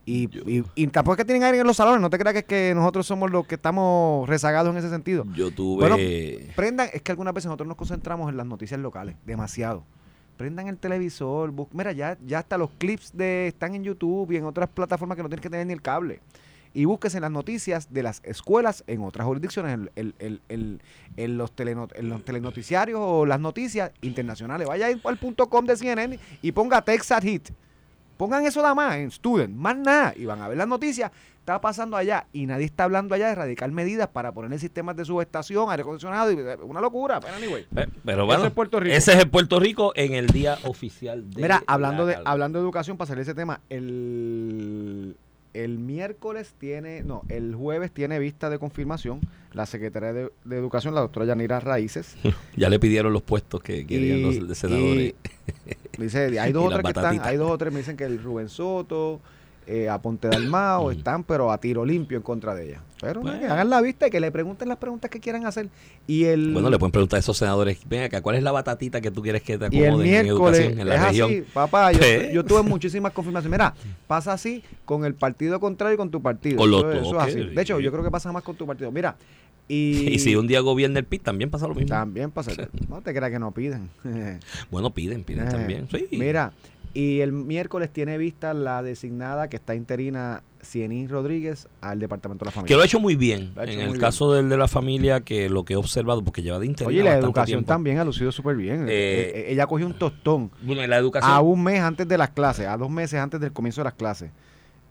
[0.06, 0.28] Y,
[0.74, 2.72] y, tampoco es que tienen aire en los salones, no te creas que es que
[2.74, 5.24] nosotros somos los que estamos rezagados en ese sentido.
[5.34, 5.88] Yo tuve.
[5.88, 5.96] Bueno,
[6.54, 9.84] prendan, es que algunas veces nosotros nos concentramos en las noticias locales, demasiado
[10.36, 14.44] prendan el televisor, mira, ya, ya hasta los clips de están en YouTube y en
[14.44, 16.20] otras plataformas que no tienes que tener ni el cable.
[16.74, 23.38] Y búsquese las noticias de las escuelas en otras jurisdicciones, en, los telenoticiarios o las
[23.38, 24.66] noticias internacionales.
[24.66, 27.50] Vaya al punto com de CNN y ponga Texas Hit.
[28.16, 31.10] Pongan eso nada más en Student, más nada, y van a ver las noticias.
[31.40, 35.04] Está pasando allá y nadie está hablando allá de radical medidas para poner sistemas de
[35.04, 37.20] subestación, aire acondicionado, y eh, una locura.
[37.20, 37.66] Pero, anyway.
[37.76, 38.52] Eh, Pero bueno, es
[38.86, 42.58] ese es el Puerto Rico en el día oficial de Mira, hablando la de, hablando
[42.58, 45.16] de educación, para salir ese tema, el,
[45.54, 49.20] el miércoles tiene, no, el jueves tiene vista de confirmación
[49.52, 52.16] la secretaria de, de Educación, la doctora Yanira Raíces.
[52.56, 55.14] Ya le pidieron los puestos que querían Y- los senadores.
[55.96, 58.04] y dice, hay dos o tres que están, hay dos o tres me dicen que
[58.04, 59.20] el Rubén Soto,
[59.66, 62.80] eh, a Ponte Dalmao, están pero a tiro limpio en contra de ella.
[63.00, 63.38] Pero Bueno.
[63.38, 65.68] que hagan la vista y que le pregunten las preguntas que quieran hacer.
[66.06, 69.00] Y el, Bueno, le pueden preguntar a esos senadores, ven acá, ¿cuál es la batatita
[69.00, 71.30] que tú quieres que te acomoden en educación en la es región?
[71.30, 73.50] así, papá, yo, tuve muchísimas confirmaciones.
[73.58, 73.74] Mira,
[74.06, 76.56] pasa así con el partido contrario y con tu partido.
[76.56, 77.44] Con Eso- eso es así.
[77.54, 78.90] De hecho, yo creo que pasa más con tu partido.
[78.90, 79.16] Mira,
[79.68, 81.88] y, Y si un día gobierna el PIB, también pasa lo mismo.
[81.88, 82.52] también pasa.
[82.88, 83.88] No te creas que no piden.
[84.70, 85.88] Bueno, piden, piden Eh, también.
[85.90, 86.06] Sí.
[86.12, 86.52] Mira,
[86.94, 92.46] y el miércoles tiene vista la designada que está interina Cienín Rodríguez al Departamento de
[92.46, 92.76] la Que Familia.
[92.76, 93.52] lo ha hecho muy bien.
[93.52, 94.00] Hecho En muy el bien.
[94.00, 96.88] caso del de la familia, que lo que he observado, porque lleva de interés.
[96.88, 98.86] Oye, la educación también ha lucido súper bien.
[98.88, 98.92] Eh,
[99.34, 101.30] Eh, ella cogió un tostón Bueno, en la educación.
[101.30, 103.94] a un mes antes de las clases, a dos meses antes del comienzo de las
[103.94, 104.30] clases.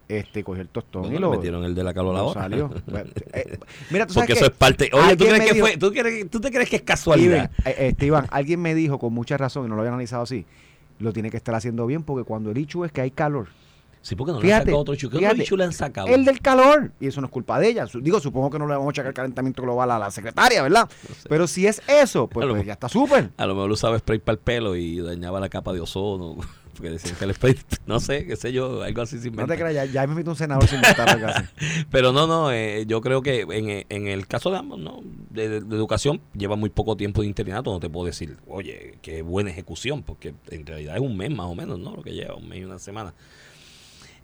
[0.10, 2.28] Este, cogió el tostón bueno, y lo, metieron el de la calor a la lo
[2.30, 2.42] hora.
[2.42, 2.70] salió.
[3.34, 3.58] Eh,
[3.90, 4.90] mira, tú sabes Porque que eso es parte.
[4.94, 5.78] Oye, ¿tú crees que dijo- fue?
[5.78, 7.50] ¿Tú, crees- ¿Tú te crees que es casualidad?
[7.62, 10.24] Steven, eh, eh, Iván, alguien me dijo con mucha razón, y no lo había analizado
[10.24, 10.46] así,
[11.00, 13.48] lo tiene que estar haciendo bien porque cuando el hecho es que hay calor,
[14.04, 15.10] Sí, porque no le han Fíjate, sacado otro chu.
[15.10, 16.08] ¿Qué otro fíjate, bicho le han sacado?
[16.10, 17.86] el del calor, y eso no es culpa de ella.
[18.02, 20.90] Digo, supongo que no le vamos a echar el calentamiento global a la secretaria, ¿verdad?
[20.90, 21.30] sé.
[21.30, 23.30] Pero si es eso, pues, lo pues ya está súper.
[23.38, 26.36] A lo mejor usaba spray para el pelo y dañaba la capa de ozono.
[26.76, 27.56] Porque decían que el spray,
[27.86, 30.32] no sé, qué sé yo, algo así sin No te creas, ya, ya me invito
[30.32, 31.44] un senador sin algo así.
[31.92, 35.50] Pero no, no, eh, yo creo que en, en el caso de ambos, no, de,
[35.50, 39.22] de- de educación lleva muy poco tiempo de internato, no te puedo decir, oye, qué
[39.22, 41.96] buena ejecución, porque en realidad es un mes más o menos, ¿no?
[41.96, 43.14] Lo que lleva, un mes y una semana.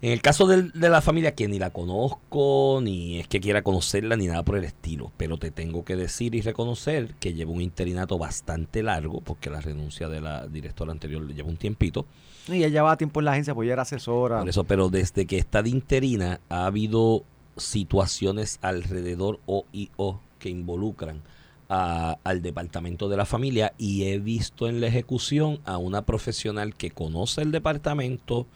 [0.02, 3.60] En el caso del- de la familia, que ni la conozco, ni es que quiera
[3.62, 7.50] conocerla, ni nada por el estilo, pero te tengo que decir y reconocer que lleva
[7.52, 12.06] un interinato bastante largo, porque la renuncia de la directora anterior le lleva un tiempito.
[12.48, 14.38] Y ella llevaba tiempo en la agencia, pues ella era asesora.
[14.40, 17.24] Por eso, pero desde que está de interina ha habido
[17.56, 21.22] situaciones alrededor o y o que involucran
[21.68, 26.74] a- al departamento de la familia y he visto en la ejecución a una profesional
[26.74, 28.46] que conoce el departamento,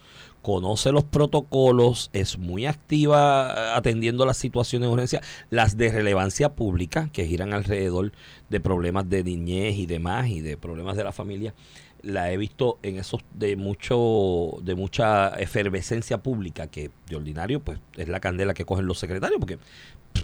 [0.42, 5.20] conoce los protocolos, es muy activa atendiendo las situaciones de urgencia,
[5.50, 8.12] las de relevancia pública que giran alrededor
[8.50, 11.54] de problemas de niñez y demás y de problemas de la familia
[12.04, 17.78] la he visto en esos de mucho de mucha efervescencia pública que de ordinario pues
[17.96, 19.58] es la candela que cogen los secretarios porque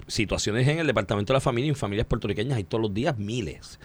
[0.07, 3.19] situaciones en el departamento de la familia y en familias puertorriqueñas hay todos los días
[3.19, 3.79] miles.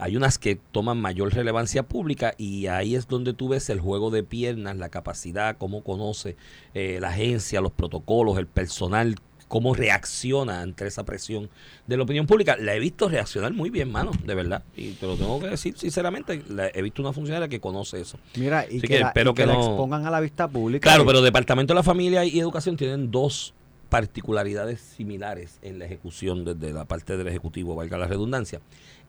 [0.00, 4.10] Hay unas que toman mayor relevancia pública y ahí es donde tú ves el juego
[4.10, 6.36] de piernas, la capacidad, cómo conoce
[6.74, 9.16] eh, la agencia, los protocolos, el personal,
[9.48, 11.48] cómo reacciona ante esa presión
[11.86, 12.56] de la opinión pública.
[12.58, 14.62] La he visto reaccionar muy bien, mano, de verdad.
[14.76, 18.18] Y te lo tengo que decir sinceramente, la- he visto una funcionaria que conoce eso.
[18.36, 20.20] Mira, y Así que, que la, espero y que que la no- expongan a la
[20.20, 20.82] vista pública.
[20.88, 23.54] Claro, y- pero Departamento de la Familia y Educación tienen dos
[23.88, 28.60] particularidades similares en la ejecución desde la parte del Ejecutivo, valga la redundancia.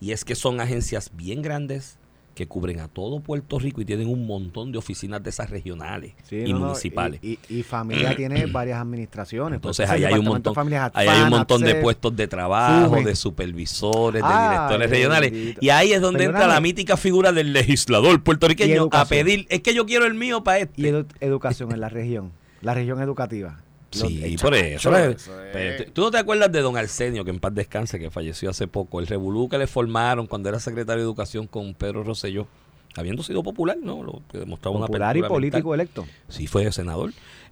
[0.02, 1.99] Y es que son agencias bien grandes
[2.40, 6.14] que cubren a todo Puerto Rico y tienen un montón de oficinas de esas regionales
[6.24, 7.20] Sí, y no, municipales.
[7.22, 9.58] Y, y- y familia tiene varias administraciones.
[9.58, 10.56] Entonces Pues, ahí el hay un montón,
[10.94, 15.32] ahí hay un montón de puestos de trabajo, de supervisores, de Ay, directores regionales.
[15.32, 15.60] bendito.
[15.62, 19.74] Y ahí es donde entra la mítica figura del legislador puertorriqueño a pedir, es que
[19.74, 20.82] yo quiero el mío para este.
[20.82, 22.32] Y edu- educación en la región.
[22.62, 23.58] La región educativa.
[23.92, 24.96] Los- Sí, eh, por eso.
[24.96, 27.98] eso es- Pero tú- ¿Tú no te acuerdas de don Arsenio, que en paz descanse,
[28.00, 29.00] que falleció hace poco?
[29.00, 32.48] El revolú que le formaron cuando era secretario de Educación con Pedro Rosselló,
[32.96, 34.04] habiendo sido popular, ¿no?
[34.04, 35.80] Lo que demostraba una popular y político mental.
[35.80, 36.06] electo.
[36.28, 37.12] Sí, fue senador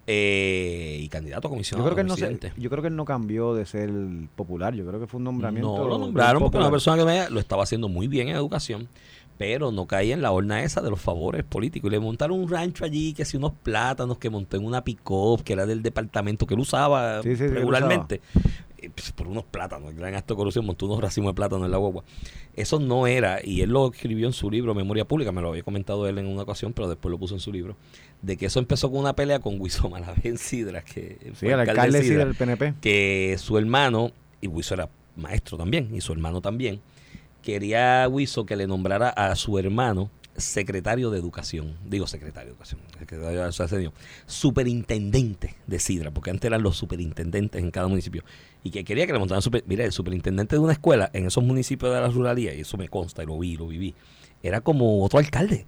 [0.10, 1.86] eh, y candidato a Yo comisionado.
[1.90, 3.90] creo, que él no se- yo creo que él no cambió de ser
[4.36, 4.74] popular.
[4.74, 5.76] Yo creo que fue un nombramiento.
[5.78, 8.88] No lo nombraron porque una persona que me- lo estaba haciendo muy bien en educación,
[9.38, 11.90] pero no caía en la horna esa de los favores políticos.
[11.90, 15.44] Y le montaron un rancho allí, que si unos plátanos, que montó en una pick-up,
[15.44, 18.22] que era del departamento que él usaba Sí, sí, sí, él regularmente.
[18.94, 21.72] Pues, por unos plátanos, el gran acto de corrupción, montó unos racimos de plátano en
[21.72, 22.04] la guagua.
[22.56, 25.64] Eso no era, y él lo escribió en su libro Memoria Pública, me lo había
[25.64, 27.76] comentado él en una ocasión, pero después lo puso en su libro,
[28.22, 31.60] de que eso empezó con una pelea con Wiso Malavé Sidra, que Sí, fue el
[31.60, 32.76] alcalde sí Sidra del PNP.
[32.80, 36.80] que su hermano, y Wiso era maestro también, y su hermano también,
[37.48, 42.82] quería Wiso que le nombrara a su hermano secretario de educación, digo secretario de educación,
[43.00, 43.94] secretario de educación,
[44.26, 48.24] superintendente de Sidra, porque antes eran los superintendentes en cada municipio,
[48.64, 51.42] y que quería que le montaran, super, mira, el superintendente de una escuela en esos
[51.42, 53.96] municipios de la ruralía, y eso me consta, y lo vi, lo viví,
[54.44, 55.66] era como otro alcalde,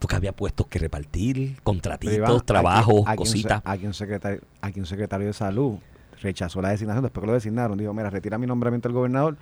[0.00, 3.62] porque había puestos que repartir, Iván, contratitos, aquí- trabajos, un cositas.
[3.64, 5.78] Aquí un, secretario, aquí un secretario de salud
[6.20, 7.78] rechazó la designación después que lo designaron.
[7.78, 9.36] Dijo, mira, retira mi nombramiento del gobernador.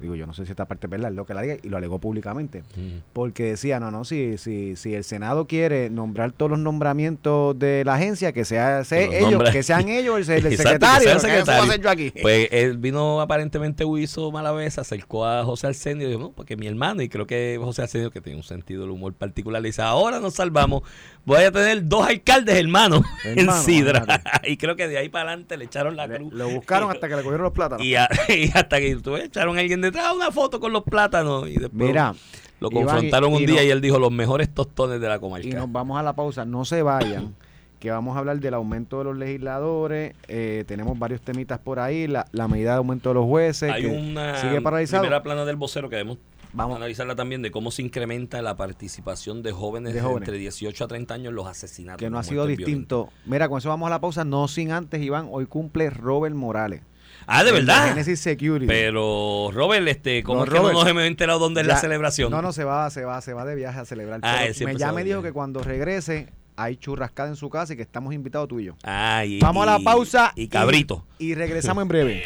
[0.00, 1.68] Digo, yo no sé si esta parte es verdad, es lo que la diga, y
[1.68, 2.62] lo alegó públicamente.
[2.76, 2.98] Mm.
[3.12, 7.82] Porque decía, no, no, si, si, si el Senado quiere nombrar todos los nombramientos de
[7.84, 10.56] la agencia, que sea, sea los ellos, nombra- que sean ellos el, el Exacto, que
[10.56, 11.08] secretario.
[11.08, 11.62] sea el ¿qué eso voy a secretario.
[11.72, 12.12] hacer yo aquí?
[12.22, 16.32] Pues él vino aparentemente hizo mala vez, se acercó a José Arsenio y dijo, no,
[16.32, 19.60] porque mi hermano, y creo que José Arsenio, que tiene un sentido del humor particular,
[19.62, 20.82] le dice, ahora nos salvamos,
[21.24, 24.04] voy a tener dos alcaldes hermanos en Sidra.
[24.44, 26.32] y creo que de ahí para adelante le echaron la Le- cruz.
[26.32, 27.84] lo buscaron hasta que le cogieron los plátanos.
[27.84, 31.48] Y, a- y hasta que tú echaron a alguien detrás una foto con los plátanos
[31.48, 32.14] y después Mira,
[32.60, 35.46] lo confrontaron un y día no- y él dijo los mejores tostones de la comarca.
[35.46, 36.44] Y nos vamos a la pausa.
[36.44, 37.34] No se vayan,
[37.78, 40.14] que vamos a hablar del aumento de los legisladores.
[40.28, 42.06] eh, tenemos varios temitas por ahí.
[42.08, 43.70] La, la medida de aumento de los jueces.
[43.70, 45.02] Hay que una sigue paralizado.
[45.02, 46.18] primera plana del vocero que debemos
[46.52, 46.76] Vamos.
[46.76, 50.22] analizarla también de cómo se incrementa la participación de jóvenes, De jóvenes.
[50.28, 51.98] entre 18 a 30 años en los asesinatos.
[52.00, 53.10] que no ha sido distinto.
[53.26, 54.24] Mira, con eso vamos a la pausa.
[54.24, 55.28] No sin antes, Iván.
[55.30, 56.82] Hoy cumple Robert Morales.
[57.30, 57.88] Ah, de verdad.
[57.90, 58.66] Genesis Security.
[58.66, 61.76] Pero, Robert, este, ¿cómo No, es que Robert, no nos hemos enterado dónde es la
[61.76, 62.30] celebración?
[62.30, 64.20] No, no, se va, se va, se va de viaje a celebrar.
[64.22, 67.76] Ah, Pero me, ya me dijo que cuando regrese hay churrascada en su casa y
[67.76, 68.76] que estamos invitados tú y yo.
[68.82, 70.32] Ah, y- Vamos a la y- pausa.
[70.34, 71.04] Y cabrito.
[71.18, 72.24] Y, regresamos en breve.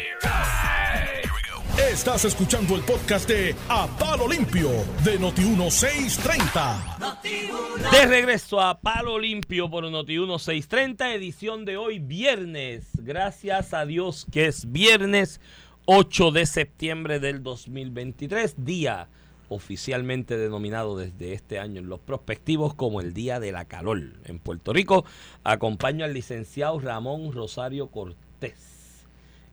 [1.77, 4.69] Estás escuchando el podcast de A Palo Limpio
[5.03, 7.91] de Noti1630.
[7.91, 12.89] De regreso a Palo Limpio por Noti 1630, edición de hoy, viernes.
[12.93, 15.41] Gracias a Dios que es viernes
[15.85, 19.07] 8 de septiembre del 2023, día
[19.49, 24.37] oficialmente denominado desde este año en los prospectivos como el Día de la Calor en
[24.37, 25.05] Puerto Rico.
[25.43, 28.72] Acompaño al licenciado Ramón Rosario Cortés.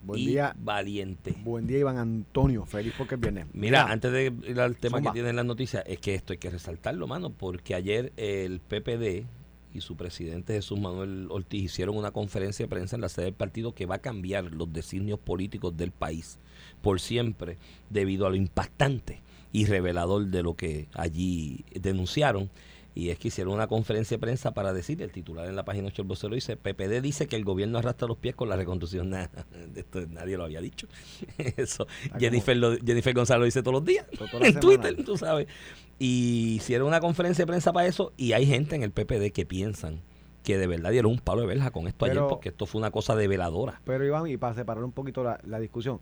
[0.02, 0.54] Buen y día.
[0.58, 1.36] Valiente.
[1.42, 2.64] Buen día, Iván Antonio.
[2.66, 3.46] Feliz porque es viernes.
[3.52, 5.12] Mira, antes de ir al tema Zumba.
[5.12, 8.60] que tiene en las noticias, es que esto hay que resaltarlo, mano, porque ayer el
[8.60, 9.26] PPD
[9.72, 13.34] y su presidente Jesús Manuel Ortiz hicieron una conferencia de prensa en la sede del
[13.34, 16.38] partido que va a cambiar los designios políticos del país
[16.82, 17.56] por siempre
[17.88, 19.20] debido a lo impactante
[19.52, 22.50] y revelador de lo que allí denunciaron.
[23.00, 25.86] Y es que hicieron una conferencia de prensa para decir, el titular en la página
[25.88, 29.08] 8 del vocero dice, PPD dice que el gobierno arrastra los pies con la reconstrucción.
[29.10, 29.26] Nah,
[29.74, 30.86] esto nadie lo había dicho.
[31.56, 31.86] Eso,
[32.18, 34.60] Jennifer, lo- Jennifer González lo dice todos los días en semana.
[34.60, 35.46] Twitter, tú sabes.
[35.98, 39.46] Y hicieron una conferencia de prensa para eso y hay gente en el PPD que
[39.46, 40.00] piensan
[40.42, 42.90] que de verdad dieron un palo de verja con esto ayer porque esto fue una
[42.90, 43.80] cosa de veladora.
[43.84, 46.00] Pero Iván, y para separar un poquito la, la discusión,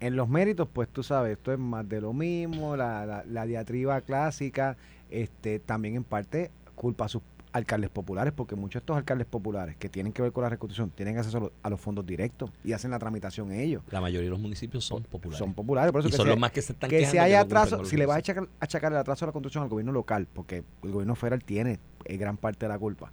[0.00, 3.44] en los méritos, pues tú sabes, esto es más de lo mismo, la, la, la
[3.46, 4.76] diatriba clásica,
[5.10, 9.74] este también en parte culpa a sus alcaldes populares, porque muchos de estos alcaldes populares
[9.76, 12.52] que tienen que ver con la reconstrucción tienen acceso a los, a los fondos directos
[12.62, 13.82] y hacen la tramitación ellos.
[13.90, 15.38] La mayoría de los municipios son populares.
[15.38, 17.18] Son populares, por eso y que son se- los más que se están que si
[17.18, 19.90] hay atraso, si le va a achacar, achacar el atraso a la construcción al gobierno
[19.90, 23.10] local, porque el gobierno federal tiene eh, gran parte de la culpa,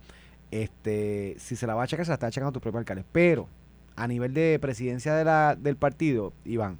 [0.51, 3.03] este si se la va a achacar, se la está achacando a tu propio alcalde.
[3.11, 3.47] Pero
[3.95, 6.77] a nivel de presidencia de la, del partido, Iván,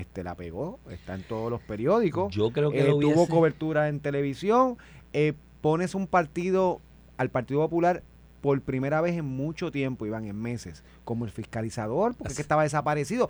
[0.00, 3.88] este la pegó, está en todos los periódicos, Yo creo que eh, lo tuvo cobertura
[3.88, 4.76] en televisión,
[5.12, 6.80] eh, pones un partido
[7.16, 8.02] al Partido Popular
[8.42, 12.42] por primera vez en mucho tiempo, Iván, en meses, como el fiscalizador, porque es que
[12.42, 12.42] Así.
[12.42, 13.28] estaba desaparecido.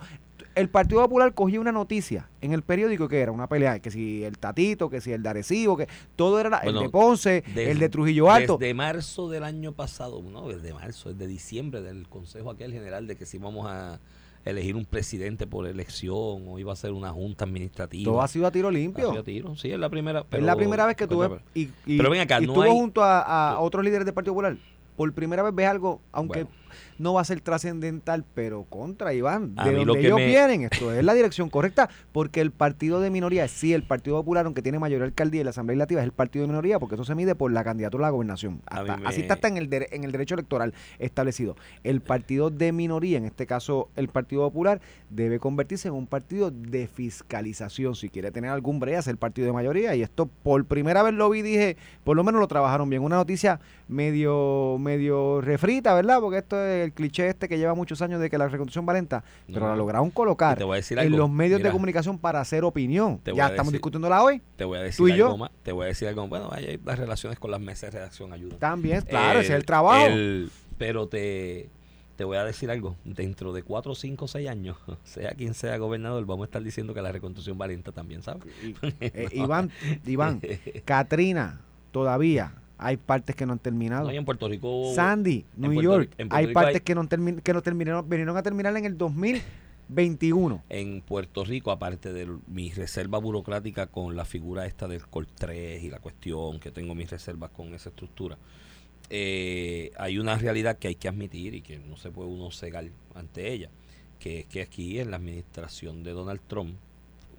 [0.53, 4.23] El Partido Popular cogía una noticia en el periódico que era una pelea, que si
[4.23, 7.71] el Tatito, que si el de Arecibo, que todo era Bueno, el de Ponce, Desde-
[7.71, 8.57] el de Trujillo Alto.
[8.59, 13.15] Desde marzo del año pasado, no, desde marzo, desde diciembre del Consejo aquel general de
[13.15, 13.99] que si íbamos a
[14.49, 18.11] elegir un presidente por elección o iba a ser una junta administrativa.
[18.11, 19.09] todo ha sido a tiro Ha limpio.
[19.09, 19.55] sido a tiro.
[19.55, 20.25] Sí, es la primera.
[20.31, 22.63] es la primera vez que tuve pero- y, y- Pero ven acá, y no estuvo
[22.63, 24.57] hay- junto a, a otros líderes del Partido Popular.
[24.95, 26.57] Por primera vez ves algo, aunque Bueno.
[26.97, 30.63] No va a ser trascendental, pero contra Iván, de lo donde que ellos me- vienen,
[30.63, 34.61] esto es la dirección correcta, porque el partido de minoría, sí, el Partido Popular, aunque
[34.61, 37.15] tiene mayoría alcaldía y la Asamblea Legislativa, es el partido de minoría, porque eso se
[37.15, 38.61] mide por la candidatura a la gobernación.
[38.65, 41.55] Hasta- me- Así está hasta en el, en el derecho electoral establecido.
[41.83, 46.51] El partido de minoría, en este caso el Partido Popular, debe convertirse en un partido
[46.51, 47.95] de fiscalización.
[47.95, 49.95] Si quiere tener algún brea, es el partido de mayoría.
[49.95, 53.01] Y esto por primera vez lo vi, dije, por lo menos lo trabajaron bien.
[53.03, 56.19] Una noticia medio, medio refrita, ¿verdad?
[56.19, 58.93] Porque esto es el cliché este que lleva muchos años de que la reconstrucción va
[58.93, 59.67] lenta, pero No.
[59.69, 61.17] la lograron colocar en algo.
[61.17, 63.19] los medios de comunicación para hacer opinión.
[63.19, 64.41] Te Ya estamos discutiéndola hoy.
[64.55, 65.37] Te voy a decir tú y algo yo.
[65.37, 65.51] más.
[65.63, 66.27] Te voy a decir algo.
[66.27, 68.59] Bueno, hay las relaciones con las mesas de redacción ayudan.
[68.59, 70.05] También, claro, ese es El- el trabajo.
[70.05, 71.69] el- pero te,
[72.15, 72.95] te voy a decir algo.
[73.03, 77.01] Dentro de 4, 5, 6 años, sea quien sea gobernador, vamos a estar diciendo que
[77.01, 78.43] la reconstrucción va lenta también, ¿sabes?
[78.63, 79.71] Y- eh, Iván,
[80.05, 80.41] Iván,
[80.85, 84.07] Katrina, todavía hay partes que no han terminado.
[84.07, 84.91] No, y en Puerto Rico.
[84.93, 88.43] Sandy, New Puerto York, hay partes hay- que no termin- que no terminaron, vinieron a
[88.43, 88.97] terminar en el
[89.89, 90.63] 21.
[90.69, 95.81] En Puerto Rico, aparte de mi reserva burocrática con la figura esta del Col 3
[95.83, 98.37] y la cuestión que tengo mis reservas con esa estructura,
[99.09, 102.85] eh, hay una realidad que hay que admitir y que no se puede uno cegar
[103.15, 103.69] ante ella,
[104.19, 106.75] que es que aquí en la administración de Donald Trump,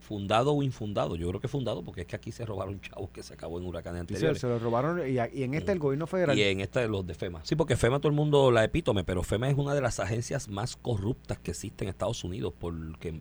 [0.09, 3.23] fundado o infundado, yo creo que fundado porque es que aquí se robaron chavos que
[3.23, 4.41] se acabó en huracanes Sí, anteriores.
[4.41, 6.37] se lo robaron y, y en este el gobierno federal.
[6.39, 7.41] Y en esta de los de FEMA.
[7.45, 10.49] Sí, porque FEMA todo el mundo la epítome, pero FEMA es una de las agencias
[10.49, 13.21] más corruptas que existen en Estados Unidos, porque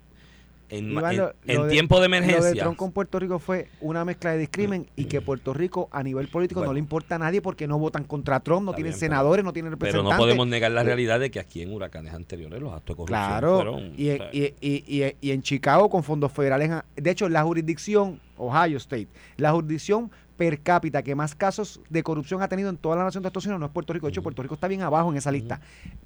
[0.70, 2.64] en, Iván, en- lo- en lo de- tiempo de Lo de emergencia...
[2.64, 6.28] Trump con Puerto Rico fue una mezcla de discrimen y que Puerto Rico a nivel
[6.28, 6.72] político Bueno.
[6.72, 9.46] no le importa a nadie porque no votan contra Trump, no tienen bien, pero- senadores,
[9.46, 10.18] no tienen Pero representantes.
[10.18, 13.20] no podemos negar la realidad de que aquí en huracanes anteriores los actos de corrupción
[13.30, 13.94] Claro, fueron...
[13.98, 17.44] y, o sea, y- y- y- y en Chicago con fondos federales, de hecho la
[17.44, 22.78] jurisdicción, Ohio State, la jurisdicción per cápita que más casos de corrupción ha tenido en
[22.78, 24.22] toda la nación de Estados Unidos no es Puerto Rico, de hecho.
[24.22, 25.60] Puerto Rico está bien abajo en esa lista,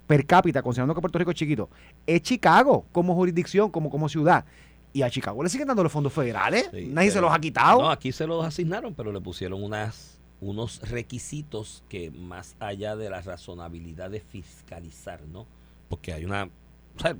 [0.07, 1.69] per cápita, considerando que Puerto Rico es chiquito,
[2.07, 4.45] es Chicago como jurisdicción, como, como ciudad,
[4.93, 7.81] y a Chicago le siguen dando los fondos federales, sí, nadie se los ha quitado.
[7.81, 13.09] No, aquí se los asignaron, pero le pusieron unas unos requisitos que más allá de
[13.09, 15.45] la razonabilidad de fiscalizar, ¿no?
[15.87, 16.45] Porque hay una...
[16.45, 17.15] o sea,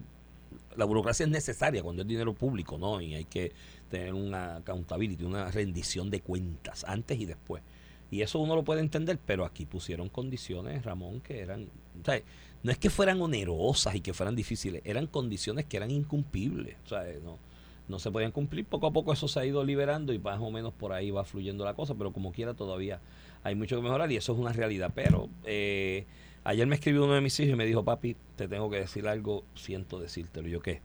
[0.75, 3.01] la burocracia es necesaria cuando es dinero público, ¿no?
[3.01, 3.51] Y hay que
[3.89, 7.61] tener una accountability, una rendición de cuentas antes y después.
[8.09, 11.69] Y eso uno lo puede entender, pero aquí pusieron condiciones, Ramón, que eran...
[12.01, 12.21] o sea,
[12.63, 16.75] no es que fueran onerosas y que fueran difíciles, eran condiciones que eran incumplibles.
[16.85, 17.39] O sea, no,
[17.87, 18.65] no se podían cumplir.
[18.65, 21.23] Poco a poco eso se ha ido liberando y más o menos por ahí va
[21.23, 22.99] fluyendo la cosa, pero como quiera todavía
[23.43, 24.91] hay mucho que mejorar y eso es una realidad.
[24.93, 26.05] Pero eh,
[26.43, 29.07] ayer me escribió uno de mis hijos y me dijo, papi, te tengo que decir
[29.07, 30.47] algo, siento decírtelo.
[30.47, 30.81] Yo qué,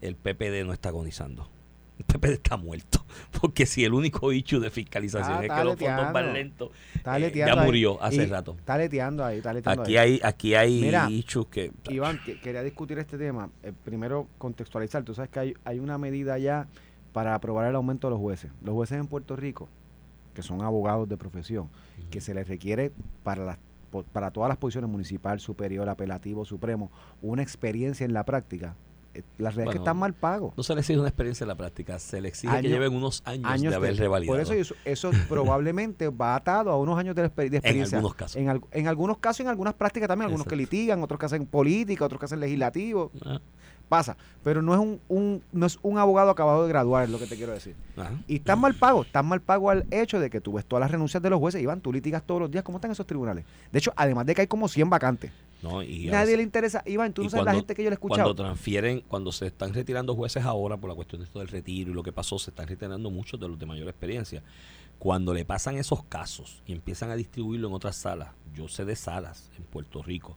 [0.00, 1.48] el PPD no está agonizando.
[1.98, 3.04] El PPD está muerto.
[3.40, 6.70] Porque si el único issue de fiscalización Ah, es que los fondos van lentos,
[7.04, 7.66] eh, ya ahí.
[7.66, 8.56] murió hace Y rato.
[8.58, 10.14] Está leteando ahí, está leteando Aquí ahí.
[10.14, 11.70] hay, aquí hay Mira, issues que...
[11.90, 13.48] Iván, que- quería discutir este tema.
[13.62, 15.04] Eh, primero, contextualizar.
[15.04, 16.66] Tú sabes que hay, hay una medida ya
[17.12, 18.50] para aprobar el aumento de los jueces.
[18.64, 19.68] Los jueces en Puerto Rico,
[20.34, 21.68] que son abogados de profesión,
[22.10, 22.90] que se les requiere
[23.22, 23.58] para las
[24.02, 26.90] para todas las posiciones municipal, superior, apelativo, supremo,
[27.22, 28.74] una experiencia en la práctica.
[29.14, 30.52] eh, La realidad es que están mal pagos.
[30.56, 33.22] No se le exige una experiencia en la práctica, se le exige que lleven unos
[33.26, 34.34] años, de haber revalidado.
[34.36, 37.98] Por eso eso, eso probablemente va atado a unos años de, exper- de experiencia.
[37.98, 38.36] algunos casos.
[38.36, 41.46] En, al- en algunos casos, en algunas prácticas también, algunos que litigan, otros que hacen
[41.46, 43.12] política, otros que hacen legislativo.
[43.24, 43.40] Ah,
[43.88, 44.16] Pasa.
[44.42, 47.26] Pero no es un, un- no es un abogado acabado de graduar, es lo que
[47.26, 47.74] te quiero decir.
[47.96, 48.12] ajá.
[48.26, 50.90] Y están mal pagos, están mal pago al hecho de que tú ves todas las
[50.90, 53.44] renuncias de los jueces, Iván, tú litigas todos los días, ¿cómo están esos tribunales?
[53.72, 55.30] De hecho, además de que hay como 100 vacantes.
[55.62, 57.84] No, y a Nadie veces- le interesa, Iván, tú no sabes la cuando- gente que
[57.84, 58.34] yo le he Cuando escuchado.
[58.34, 61.94] transfieren, cuando se están retirando jueces ahora por la cuestión de esto del retiro y
[61.94, 64.42] lo que pasó, se están retirando muchos de los de mayor experiencia.
[64.98, 68.96] Cuando le pasan esos casos y empiezan a distribuirlo en otras salas, yo sé de
[68.96, 70.36] salas en Puerto Rico,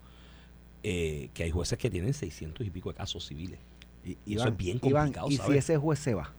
[0.84, 3.60] eh, que hay jueces que tienen 600 y pico de casos civiles.
[4.06, 6.32] Y- eso es bien Iván, complicado, y si ese juez se va,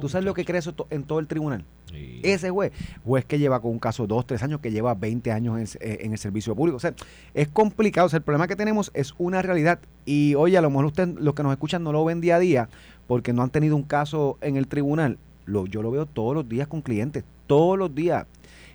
[0.00, 1.64] ¿tú sabes lo que cree eso to- en todo el tribunal?
[1.90, 2.20] Sí.
[2.22, 2.72] Ese juez,
[3.04, 5.90] juez que lleva con un caso dos, tres años, que lleva 20 años en, el-
[5.92, 6.76] eh, en el servicio público.
[6.76, 6.94] O sea,
[7.34, 8.06] es complicado.
[8.06, 9.80] O sea, el problema que tenemos es una realidad.
[10.06, 12.38] Y oye, a lo mejor usted, los que nos escuchan no lo ven día a
[12.38, 12.68] día
[13.08, 15.18] porque no han tenido un caso en el tribunal.
[15.46, 18.24] Lo, yo lo veo todos los días con clientes, todos los días.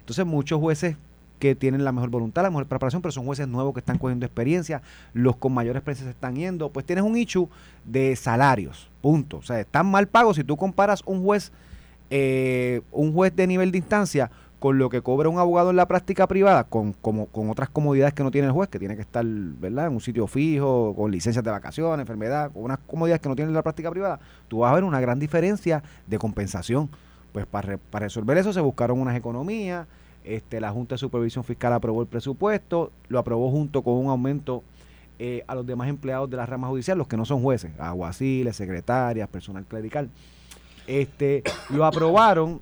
[0.01, 0.97] Entonces, muchos jueces
[1.39, 4.25] que tienen la mejor voluntad, la mejor preparación, pero son jueces nuevos que están cogiendo
[4.25, 4.81] experiencia,
[5.13, 7.49] los con mayor experiencia se están yendo, pues tienes un issue
[7.83, 9.37] de salarios, punto.
[9.37, 11.51] O sea, están mal pagos si tú comparas un juez
[12.11, 15.87] eh, un juez de nivel de instancia con lo que cobra un abogado en la
[15.87, 19.01] práctica privada, con, como, con otras comodidades que no tiene el juez, que tiene que
[19.01, 19.87] estar ¿verdad?
[19.87, 23.49] en un sitio fijo, con licencias de vacaciones, enfermedad, con unas comodidades que no tiene
[23.49, 26.89] en la práctica privada, tú vas a ver una gran diferencia de compensación.
[27.31, 29.87] Pues para, para resolver eso se buscaron unas economías,
[30.25, 34.63] este, la Junta de Supervisión Fiscal aprobó el presupuesto, lo aprobó junto con un aumento
[35.17, 38.55] eh, a los demás empleados de la rama judicial, los que no son jueces, aguaciles,
[38.55, 40.09] secretarias, personal clerical.
[40.87, 42.61] Este, lo aprobaron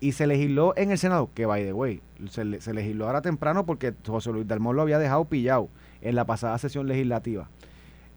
[0.00, 3.64] y se legisló en el Senado, que by the way, se, se legisló ahora temprano
[3.64, 5.68] porque José Luis Dalmón lo había dejado pillado
[6.02, 7.48] en la pasada sesión legislativa.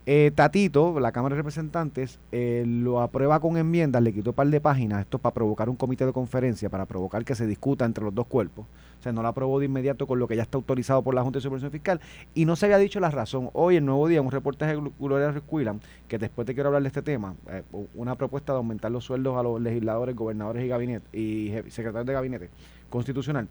[0.07, 4.47] Eh, Tatito, la Cámara de Representantes, eh, lo aprueba con enmiendas, le quitó un par
[4.47, 8.03] de páginas, esto para provocar un comité de conferencia, para provocar que se discuta entre
[8.03, 8.65] los dos cuerpos.
[8.99, 11.21] O sea, no lo aprobó de inmediato con lo que ya está autorizado por la
[11.21, 12.01] Junta de Supervisión Fiscal
[12.33, 13.51] y no se había dicho la razón.
[13.53, 16.87] Hoy, el nuevo día, un reportaje de Gloria Recuilan, que después te quiero hablar de
[16.87, 17.61] este tema, eh,
[17.93, 22.13] una propuesta de aumentar los sueldos a los legisladores, gobernadores y gabinete y secretarios de
[22.13, 22.49] gabinete
[22.89, 23.47] constitucional.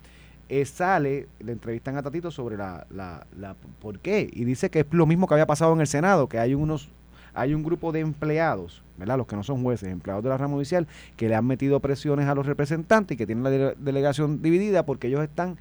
[0.53, 4.81] Eh, sale, le entrevistan a Tatito sobre la, la, la por qué y dice que
[4.81, 6.91] es lo mismo que había pasado en el Senado, que hay unos
[7.35, 9.17] hay un grupo de empleados, ¿verdad?
[9.17, 12.27] Los que no son jueces, empleados de la rama judicial, que le han metido presiones
[12.27, 15.57] a los representantes y que tienen la dele- delegación dividida porque ellos están,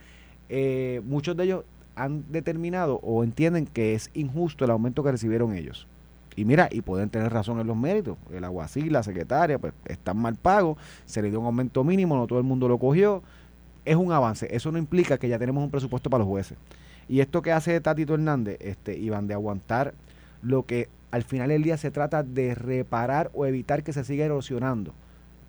[0.49, 1.65] eh, muchos de ellos
[1.95, 5.85] han determinado o entienden que es injusto el aumento que recibieron ellos.
[6.35, 8.17] Y mira, y pueden tener razón en los méritos.
[8.31, 12.25] El aguacil, la secretaria, pues están mal pagos, se le dio un aumento mínimo, no
[12.25, 13.21] todo el mundo lo cogió.
[13.89, 14.47] Es un avance.
[14.51, 16.59] Eso no implica que ya tenemos un presupuesto para los jueces.
[17.07, 19.95] Y esto que hace Tatito Hernández, este, Iván, de aguantar
[20.43, 24.25] lo que al final del día se trata de reparar o evitar que se siga
[24.25, 24.93] erosionando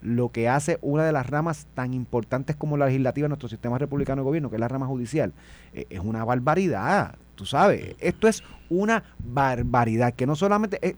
[0.00, 3.76] lo que hace una de las ramas tan importantes como la legislativa en nuestro sistema
[3.76, 5.34] republicano de gobierno, que es la rama judicial,
[5.74, 10.78] eh, es una barbaridad, tú sabes, esto es una barbaridad, que no solamente...
[10.80, 10.96] Eh,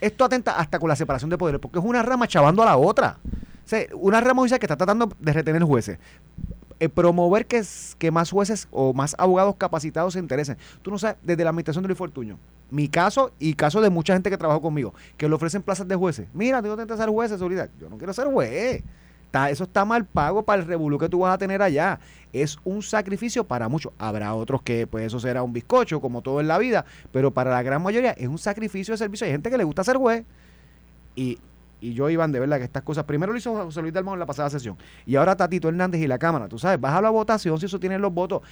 [0.00, 2.76] esto atenta hasta con la separación de poderes, porque es una rama chavando a la
[2.76, 3.18] otra.
[3.92, 5.98] O una rama judicial que está tratando de retener jueces.
[6.80, 7.62] Eh, promover que,
[7.98, 10.56] que más jueces o más abogados capacitados se interesen.
[10.80, 12.38] Tú no sabes, desde la administración de Luis Fortuño,
[12.70, 15.94] mi caso y caso de mucha gente que trabajó conmigo, que le ofrecen plazas de
[15.94, 16.28] jueces.
[16.32, 17.68] Mira, tú no intentas ser juez de seguridad.
[17.78, 18.82] Yo no quiero ser juez.
[19.50, 22.00] eso está mal pago para el revolú que tú vas a tener allá.
[22.32, 23.92] Es un sacrificio para muchos.
[23.98, 27.50] Habrá otros que, pues, eso será un bizcocho, como todo en la vida, pero para
[27.50, 29.26] la gran mayoría es un sacrificio de servicio.
[29.26, 30.24] Hay gente que le gusta ser juez.
[31.14, 31.38] Y
[31.80, 34.20] y yo, Iván, de verdad que estas cosas, primero lo hizo José Luis Dalmau en
[34.20, 34.76] la pasada sesión,
[35.06, 37.98] y ahora Tatito Hernández y la Cámara, tú sabes, baja la votación si eso tiene
[37.98, 38.42] los votos.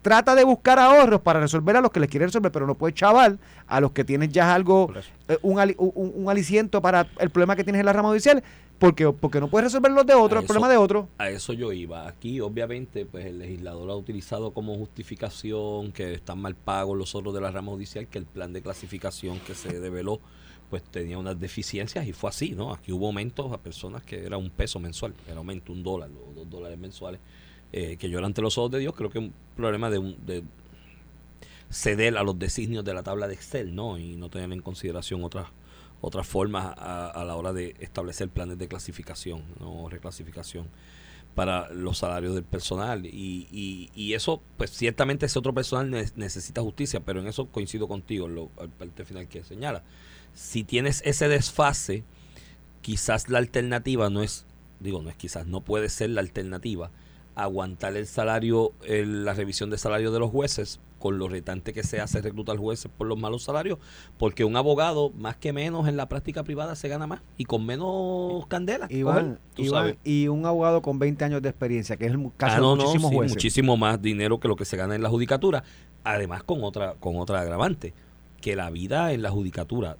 [0.00, 2.94] Trata de buscar ahorros para resolver a los que les quieren resolver, pero no puedes
[2.94, 4.92] chaval a los que tienen ya algo,
[5.26, 8.42] eh, un, un, aliciento para el problema que tienes en la rama judicial,
[8.78, 11.08] porque, porque no puedes resolver los de otro, el problema de otro.
[11.18, 12.06] A eso yo iba.
[12.06, 17.34] Aquí, obviamente, pues el legislador ha utilizado como justificación que están mal pagos los otros
[17.34, 20.20] de la rama judicial, que el plan de clasificación que se develó
[20.70, 22.72] pues tenía unas deficiencias y fue así, ¿no?
[22.72, 26.32] Aquí hubo aumentos a personas que era un peso mensual, era aumento un dólar o
[26.34, 27.20] dos dólares mensuales,
[27.72, 30.42] eh, que yo ante los ojos de Dios creo que un problema de, de
[31.70, 33.98] ceder a los designios de la tabla de Excel, ¿no?
[33.98, 35.46] Y no tener en consideración otras
[36.00, 39.88] otras formas a, la hora de establecer planes de clasificación, ¿no?
[39.88, 40.68] reclasificación
[41.34, 43.06] para los salarios del personal.
[43.06, 47.88] Y, y, y, eso, pues ciertamente ese otro personal necesita justicia, pero en eso coincido
[47.88, 49.82] contigo, en lo, al parte final que señala
[50.38, 52.04] si tienes ese desfase,
[52.80, 54.46] quizás la alternativa no es,
[54.78, 56.90] digo, no es quizás, no puede ser la alternativa
[57.34, 62.00] aguantar el salario, la revisión de salario de los jueces con lo retante que se
[62.00, 63.78] hace reclutar jueces por los malos salarios,
[64.16, 67.64] porque un abogado, más que menos en la práctica privada, se gana más y con
[67.64, 68.88] menos candela.
[68.90, 69.38] Iván,
[70.02, 73.12] y un abogado con 20 años de experiencia, que es el caso ah, de muchísimos
[73.12, 73.36] jueces.
[73.36, 75.62] Muchísimo más dinero que lo que se gana en la judicatura,
[76.02, 77.94] además con otra, con otra agravante,
[78.40, 79.96] que la vida en la judicatura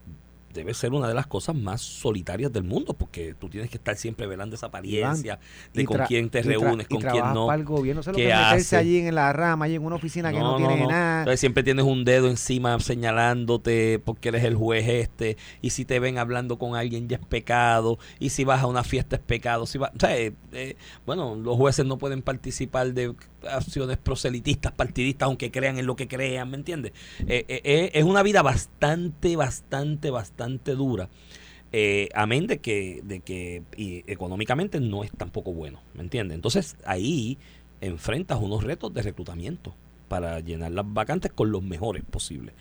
[0.53, 3.97] debe ser una de las cosas más solitarias del mundo, porque tú tienes que estar
[3.97, 5.39] siempre velando esa apariencia
[5.73, 7.47] de con quién te reúnes, con quién no.
[7.47, 10.33] Para el gobierno, se lo que meterse allí en la rama, allí en una oficina
[10.33, 11.21] que no, tiene nada.
[11.21, 16.01] Entonces siempre tienes un dedo encima señalándote porque eres el juez este, y si te
[16.01, 19.67] ven hablando con alguien ya es pecado, y si vas a una fiesta es pecado.
[19.67, 20.77] Si va, o sea, eh, eh,
[21.07, 23.15] bueno, los jueces no pueden participar de
[23.47, 26.93] acciones proselitistas, partidistas, aunque crean en lo que crean, ¿me entiendes?
[27.21, 31.09] Eh, eh, eh, es una vida bastante, bastante, bastante dura.
[32.15, 33.63] amén de que, de que
[34.07, 36.35] económicamente no es tampoco bueno, ¿me entiendes?
[36.37, 37.39] Entonces ahí
[37.81, 39.75] enfrentas unos retos de reclutamiento
[40.09, 42.55] para llenar las vacantes con los mejores posibles.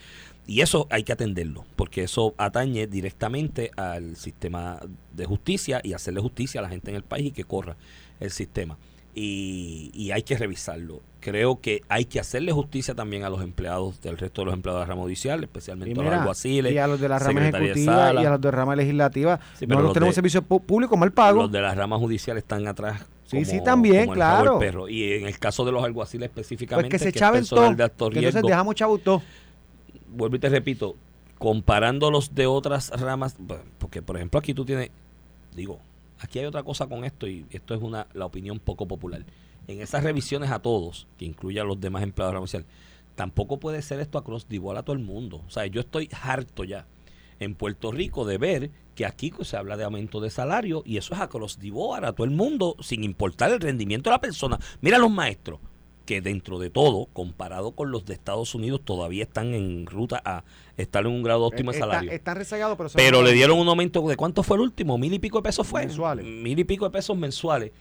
[0.46, 4.80] Y eso hay que atenderlo, porque eso atañe directamente al sistema
[5.14, 7.76] de justicia y hacerle justicia a la gente en el país y que corra
[8.20, 8.78] el sistema
[9.20, 11.02] y, hay que revisarlo.
[11.20, 14.82] Creo que hay que hacerle justicia también a los empleados del resto de los empleados
[14.82, 16.72] de la rama judicial, especialmente a los alguaciles.
[16.72, 19.40] Y a los de la rama ejecutiva y a los de la rama legislativa.
[19.68, 21.42] Nosotros tenemos servicio público mal pago.
[21.42, 23.06] Los de la rama judicial están atrás.
[23.26, 24.88] Sí, sí, también, claro.
[24.88, 28.10] Y en el caso de los alguaciles específicamente, pues que se chaven todo, de alto
[28.10, 29.22] que entonces dejamos chavos todo.
[30.10, 30.96] Vuelvo y te repito,
[31.38, 33.36] comparándolos de otras ramas,
[33.80, 34.92] porque por ejemplo aquí tú tienes,
[35.54, 35.80] digo,
[36.20, 39.26] aquí hay otra cosa con esto y esto es una la opinión poco popular.
[39.68, 42.66] En esas revisiones a todos, que incluye a los demás empleados de la
[43.16, 45.44] tampoco puede ser esto the board a todo el mundo.
[45.46, 46.86] O sea, yo estoy harto ya
[47.40, 51.14] en Puerto Rico de ver que aquí se habla de aumento de salario y eso
[51.14, 51.20] es
[51.60, 54.60] the board a todo el mundo sin importar el rendimiento de la persona.
[54.82, 55.60] Mira los maestros
[56.08, 60.46] que dentro de todo, comparado con los de Estados Unidos, todavía están en ruta a
[60.78, 62.12] estar en un grado óptimo de salario.
[62.12, 62.90] están rezagados, pero...
[62.96, 65.68] Pero le dieron un aumento de cuánto fue el último, mil y pico de pesos
[65.68, 65.86] fue.
[65.86, 66.26] Mensuales.
[66.26, 67.74] Mil y pico de pesos mensuales.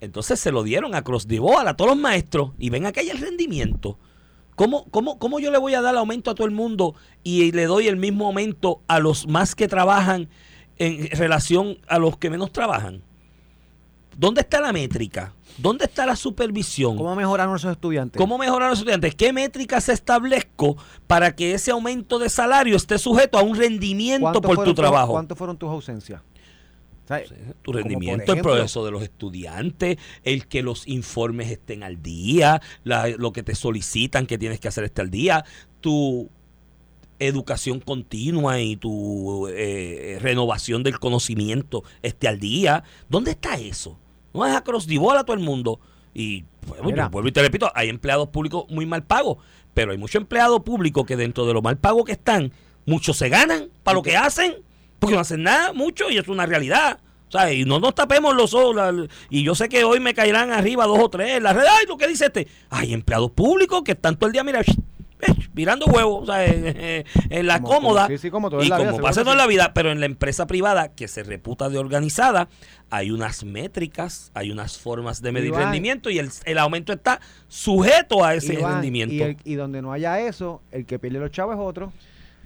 [0.00, 1.28] Entonces se lo dieron a Cross
[1.66, 3.98] a todos los maestros y ven aquí hay el rendimiento.
[4.56, 7.66] ¿Cómo, cómo, ¿Cómo yo le voy a dar aumento a todo el mundo y le
[7.66, 10.30] doy el mismo aumento a los más que trabajan
[10.78, 13.02] en relación a los que menos trabajan?
[14.16, 15.32] ¿Dónde está la métrica?
[15.58, 16.96] ¿Dónde está la supervisión?
[16.96, 18.18] ¿Cómo mejorar nuestros estudiantes?
[18.18, 19.14] ¿Cómo mejorar a los estudiantes?
[19.14, 24.64] ¿Qué métricas establezco para que ese aumento de salario esté sujeto a un rendimiento por
[24.64, 25.12] tu trabajo?
[25.12, 26.22] ¿Cuánto fueron tus ausencias?
[27.60, 33.32] tu rendimiento, el progreso de los estudiantes, el que los informes estén al día, lo
[33.32, 35.44] que te solicitan que tienes que hacer esté al día,
[35.82, 36.30] tu
[37.18, 42.84] educación continua y tu eh, renovación del conocimiento esté al día.
[43.08, 43.98] ¿Dónde está eso?
[44.34, 45.80] No es across the board a todo el mundo.
[46.12, 49.38] Y pues, yo vuelvo y te repito, hay empleados públicos muy mal pagos,
[49.72, 52.52] pero hay muchos empleados públicos que dentro de lo mal pagos que están,
[52.86, 54.56] muchos se ganan para lo que hacen,
[54.98, 56.98] porque no hacen nada, mucho, y es una realidad.
[57.28, 58.76] O sea, y no nos tapemos los ojos.
[58.76, 61.64] la- y yo sé que hoy me caerán arriba dos o tres en la red.
[61.68, 62.46] Ay, lo que dice este.
[62.70, 64.62] Hay empleados públicos que están todo el día, mira,
[65.54, 68.02] mirando huevos, o sea, en, la Como- cómoda.
[68.04, 69.46] como- sí, sí, como todo en y la vida, como seguro pasa todo en la
[69.46, 72.48] vida, pero en la empresa privada que se reputa de organizada,
[72.90, 75.62] hay unas métricas, hay unas formas de medir Iván.
[75.64, 79.14] rendimiento y el, el aumento está sujeto a ese Iván, rendimiento.
[79.14, 81.92] Y, el- y donde no haya eso, el que pierde los chavos es otro.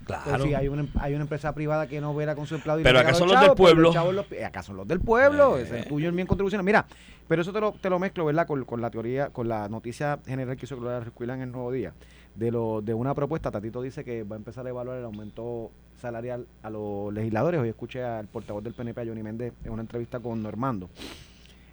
[0.06, 0.44] Pues claro.
[0.44, 2.98] si hay una, hay una empresa privada que no verá con su empleado y Pero
[2.98, 3.92] acá son los los del chavos, pues pueblo.
[3.92, 5.62] chavos los- acá son los del pueblo, Eh.
[5.64, 6.64] es el tuyo, el mío en contribuciones.
[6.64, 6.86] Mira,
[7.28, 8.46] pero eso te lo, te lo mezclo, ¿verdad?
[8.46, 11.70] Con, con la teoría, con la noticia general que hizo Gloria Recuila en el Nuevo
[11.72, 11.92] Día.
[12.38, 15.72] De, lo, de una propuesta, Tatito dice que va a empezar a evaluar el aumento
[16.00, 17.60] salarial a los legisladores.
[17.60, 20.88] Hoy escuché al portavoz del PNP, a Johnny Méndez, en una entrevista con Normando.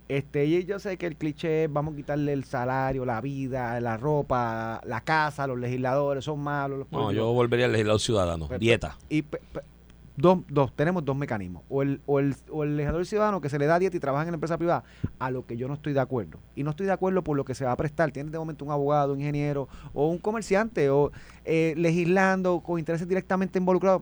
[0.07, 3.79] Este, y yo sé que el cliché es vamos a quitarle el salario, la vida,
[3.79, 6.79] la ropa, la casa, los legisladores son malos.
[6.79, 7.15] Los No, políticos.
[7.27, 8.47] yo volvería al legislador ciudadano.
[8.47, 8.97] Pero- Dieta.
[9.09, 9.61] Y pe- pe-
[10.17, 11.63] dos, dos, tenemos dos mecanismos.
[11.69, 14.25] O el, o, el, o el legislador ciudadano que se le da dieta y trabaja
[14.25, 14.83] en la empresa privada,
[15.19, 16.39] a lo que yo no estoy de acuerdo.
[16.55, 18.11] Y no estoy de acuerdo por lo que se va a prestar.
[18.11, 21.11] Tienes de momento un abogado, un ingeniero o un comerciante o
[21.43, 24.01] eh, legislando con intereses directamente involucrados.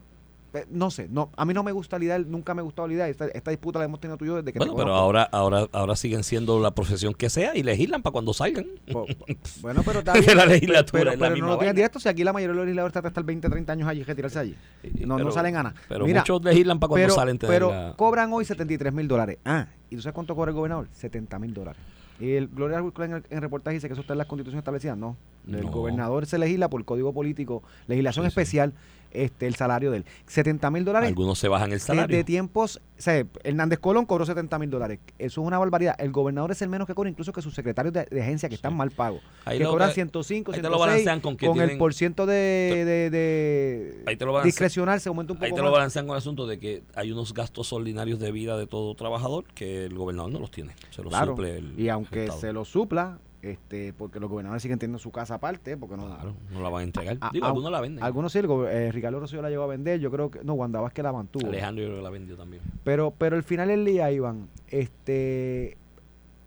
[0.54, 2.94] Eh, No sé, no, a mí no me gusta la idea, nunca me gustó la
[2.94, 3.08] idea.
[3.10, 5.02] Esta, esta disputa la hemos tenido tú y yo desde que te Bueno, pero conozco.
[5.04, 8.66] ahora, ahora, ahora siguen siendo la profesión que sea y legislan para cuando salgan.
[9.62, 11.74] Bueno, pero está De la pero- legislatura, Pero, pero misma no lo tienes vaina.
[11.74, 14.04] directo si aquí la mayoría de los legisladores tratan de estar 20, 30 años allí
[14.04, 14.56] retirarse allí.
[15.00, 15.74] No, no Pero- salen ganas.
[15.90, 17.38] Pero Mira, muchos legislan para cuando pero, salen.
[17.40, 19.38] te pero la- cobran hoy 73 mil dólares.
[19.46, 20.88] Ah, ¿y tú sabes cuánto cobra el gobernador?
[20.94, 21.82] 70 mil dólares.
[22.20, 24.60] Y el Gloria en el, en el reportaje dice que eso está en la constitución
[24.60, 24.96] establecida.
[24.96, 25.18] No.
[25.48, 25.72] El No.
[25.72, 28.40] gobernador se legisla por código político, legislación Sí, sí.
[28.40, 28.74] especial,
[29.14, 30.06] este el salario de él.
[30.28, 32.24] 70 mil dólares Algunos se bajan el salario.
[32.26, 35.00] tiempos, o sea, Hernández Colón cobró 70 mil dólares.
[35.20, 35.96] Eso es una barbaridad.
[36.00, 38.56] El gobernador es el menos que cobra, incluso que sus secretarios de, de agencia que
[38.56, 39.22] están mal pagos.
[39.46, 41.78] Ahí que lo- cobran ahí- 105, ahí te lo 106, balancean con que el tienen-
[41.78, 44.48] por ciento de, de, de Ahí te lo balancean.
[44.50, 47.12] discrecional se aumenta un poco Ahí te lo balancean con el asunto de que hay
[47.12, 50.74] unos gastos ordinarios de vida de todo trabajador que el gobernador no los tiene.
[50.92, 54.80] Se los Claro, suple el y aunque se lo supla, este, porque los gobernadores siguen
[54.80, 56.06] teniendo su casa aparte, porque no.
[56.08, 57.18] Claro, no la van a entregar.
[57.22, 58.04] A- Digo, a- algunos la venden.
[58.04, 60.80] Algunos sí, el eh, Ricardo Rosselló la llegó a vender, yo creo que, no, Wanda
[60.82, 61.48] Vázquez la mantuvo.
[61.48, 62.62] Alejandro yo creo que la vendió también.
[62.84, 65.78] Pero, pero al final del día, Iván, este,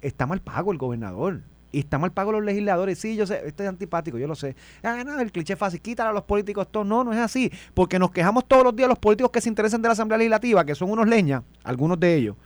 [0.01, 1.42] está mal pago el gobernador.
[1.72, 2.99] Y está mal pago los legisladores.
[2.99, 4.57] Sí, yo sé, esto es antipático, yo lo sé.
[4.82, 6.84] Ah, no, el cliché fácil, quítale a los políticos todo.
[6.84, 7.53] No, no es así.
[7.74, 10.64] Porque nos quejamos todos los días los políticos que se interesan de la Asamblea Legislativa,
[10.64, 12.36] que son unos leñas, algunos de ellos.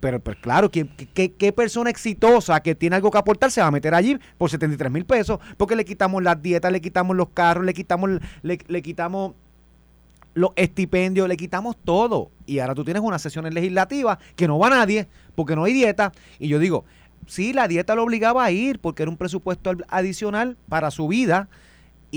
[0.00, 3.94] Pero, claro, ¿qué, qué, persona exitosa que tiene algo que aportar se va a meter
[3.94, 5.38] allí por 73 mil pesos?
[5.56, 8.10] Porque le quitamos las dietas, le quitamos los carros, le quitamos,
[8.42, 9.32] le, le quitamos
[10.34, 12.30] los estipendios, le quitamos todo.
[12.44, 16.12] Y ahora tú tienes unas sesiones legislativas que no va nadie, porque no hay dieta.
[16.38, 16.84] Y yo digo,
[17.26, 21.08] sí, la dieta lo obligaba a ir, porque era un presupuesto al- adicional para su
[21.08, 21.48] vida.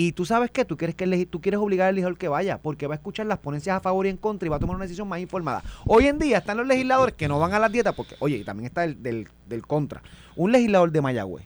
[0.01, 2.57] Y tú sabes que tú quieres que el tú quieres obligar al legislador que vaya,
[2.57, 4.77] porque va a escuchar las ponencias a favor y en contra y va a tomar
[4.77, 5.61] una decisión más informada.
[5.87, 8.43] Hoy en día están los legisladores que no van a las dietas, porque, oye, y
[8.45, 10.01] también está el del, del contra.
[10.37, 11.45] Un legislador de Mayagüez,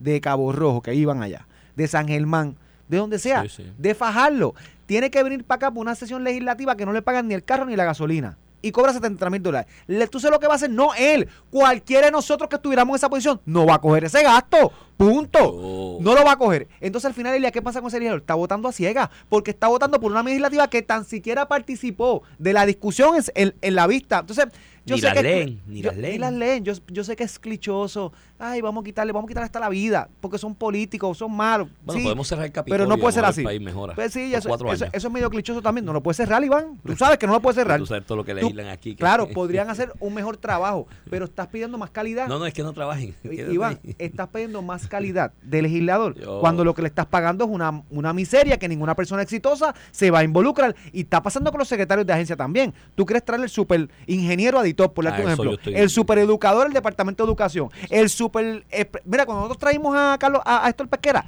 [0.00, 2.56] de Cabo Rojo, que iban allá, de San Germán,
[2.88, 3.72] de donde sea, Sí, sí.
[3.78, 4.54] de fajarlo,
[4.86, 7.44] tiene que venir para acá por una sesión legislativa que no le pagan ni el
[7.44, 8.36] carro ni la gasolina.
[8.62, 9.70] Y cobra 70 mil dólares.
[9.86, 10.70] Le- ¿Tú sabes lo que va a hacer?
[10.70, 11.28] No él.
[11.50, 14.72] Cualquiera de nosotros que estuviéramos en esa posición no va a coger ese gasto.
[14.96, 15.38] Punto.
[15.42, 15.98] Oh.
[16.00, 16.68] No lo va a coger.
[16.80, 18.20] Entonces al final del día, ¿qué pasa con ese legislador?
[18.20, 19.10] Está votando a ciegas.
[19.28, 23.54] Porque está votando por una legislativa que tan siquiera participó de la discusión en, en-
[23.60, 24.20] en la vista.
[24.20, 24.46] Entonces,
[24.86, 26.12] yo Ni sé las que leen, ni yo- las leen.
[26.12, 26.64] Ni las leen.
[26.64, 28.12] Yo, yo sé que es clichoso.
[28.38, 30.08] Ay, vamos a quitarle, vamos a quitarle hasta la vida.
[30.20, 31.68] Porque son políticos, son malos.
[31.84, 32.78] Bueno, Sí, podemos cerrar el capítulo.
[32.78, 33.40] pero no puede ser así.
[33.40, 33.94] El país mejora.
[33.94, 34.94] Pues sí, eso, cuatro eso- años.
[34.94, 35.84] eso es medio clichoso también.
[35.84, 36.78] No lo puede cerrar, Iván.
[36.86, 37.78] Tú sabes que no lo puede cerrar.
[37.80, 38.90] Tú sabes todo lo que legislan aquí.
[38.90, 42.28] que- Claro, podrían hacer un mejor trabajo, pero estás pidiendo más calidad.
[42.28, 43.12] No, no, es que no trabajen.
[43.22, 43.96] Quédate Iván, ahí.
[43.98, 48.12] estás pidiendo más calidad de legislador cuando lo que le estás pagando es una, una
[48.12, 50.74] miseria que ninguna persona exitosa se va a involucrar.
[50.92, 52.74] Y está pasando con los secretarios de agencia también.
[52.94, 55.52] Tú quieres traer el super ingeniero editor, por darte Ah, un ejemplo.
[55.54, 57.68] estoy- El super educador del Departamento de Educación.
[57.90, 58.64] El super.
[58.70, 61.24] espe- Mira, cuando nosotros traímos a Carlos, a, a Héctor Pesquera,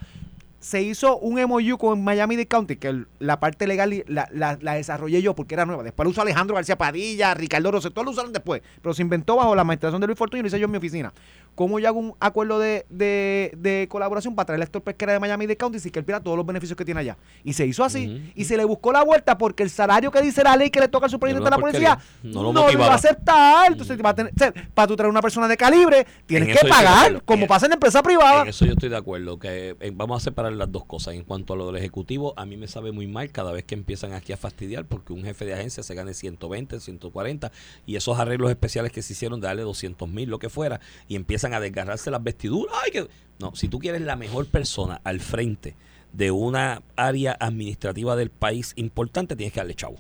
[0.61, 4.29] se hizo un MOU con Miami-Dade County, que la parte legal la-
[4.61, 5.85] la desarrollé yo porque era nueva.
[5.85, 8.61] Después lo usó Alejandro García Padilla, Ricardo Rosé, todos lo usaron después.
[8.83, 10.79] Pero se inventó bajo la administración de Luis Fortuño y lo hice yo en mi
[10.79, 11.13] oficina.
[11.59, 15.19] ¿Cómo yo hago un acuerdo de, de, de colaboración para traer al actor pesquera de
[15.19, 17.17] Miami de County y que él pierda todos los beneficios que tiene allá?
[17.43, 18.33] Y se hizo así.
[18.37, 20.87] Y se le buscó la vuelta porque el salario que dice la ley que le
[20.87, 21.99] toca al superintendente de Era la policía.
[22.23, 22.93] No lo lo iba motivaba.
[22.93, 23.73] a aceptar.
[23.73, 26.55] Entonces, va a tener, o sea, para tú traer una persona de calibre, tienes En
[26.57, 28.43] que de pagar, como En- pasa en la empresa privada.
[28.43, 31.15] En eso yo estoy de acuerdo, que eh, vamos a separar las dos cosas.
[31.15, 33.75] En cuanto a lo del Ejecutivo, a mí me sabe muy mal cada vez que
[33.75, 37.51] empiezan aquí a fastidiar porque un jefe de agencia se gane 120, 140
[37.85, 40.79] y esos arreglos especiales que se hicieron de darle 200 mil, lo que fuera,
[41.09, 42.74] y empiezan a desgarrarse las vestiduras.
[42.84, 43.09] ¡Ay, que...
[43.38, 45.76] No, si tú quieres la mejor persona al frente
[46.12, 49.96] de una área administrativa del país importante, tienes que darle chavo.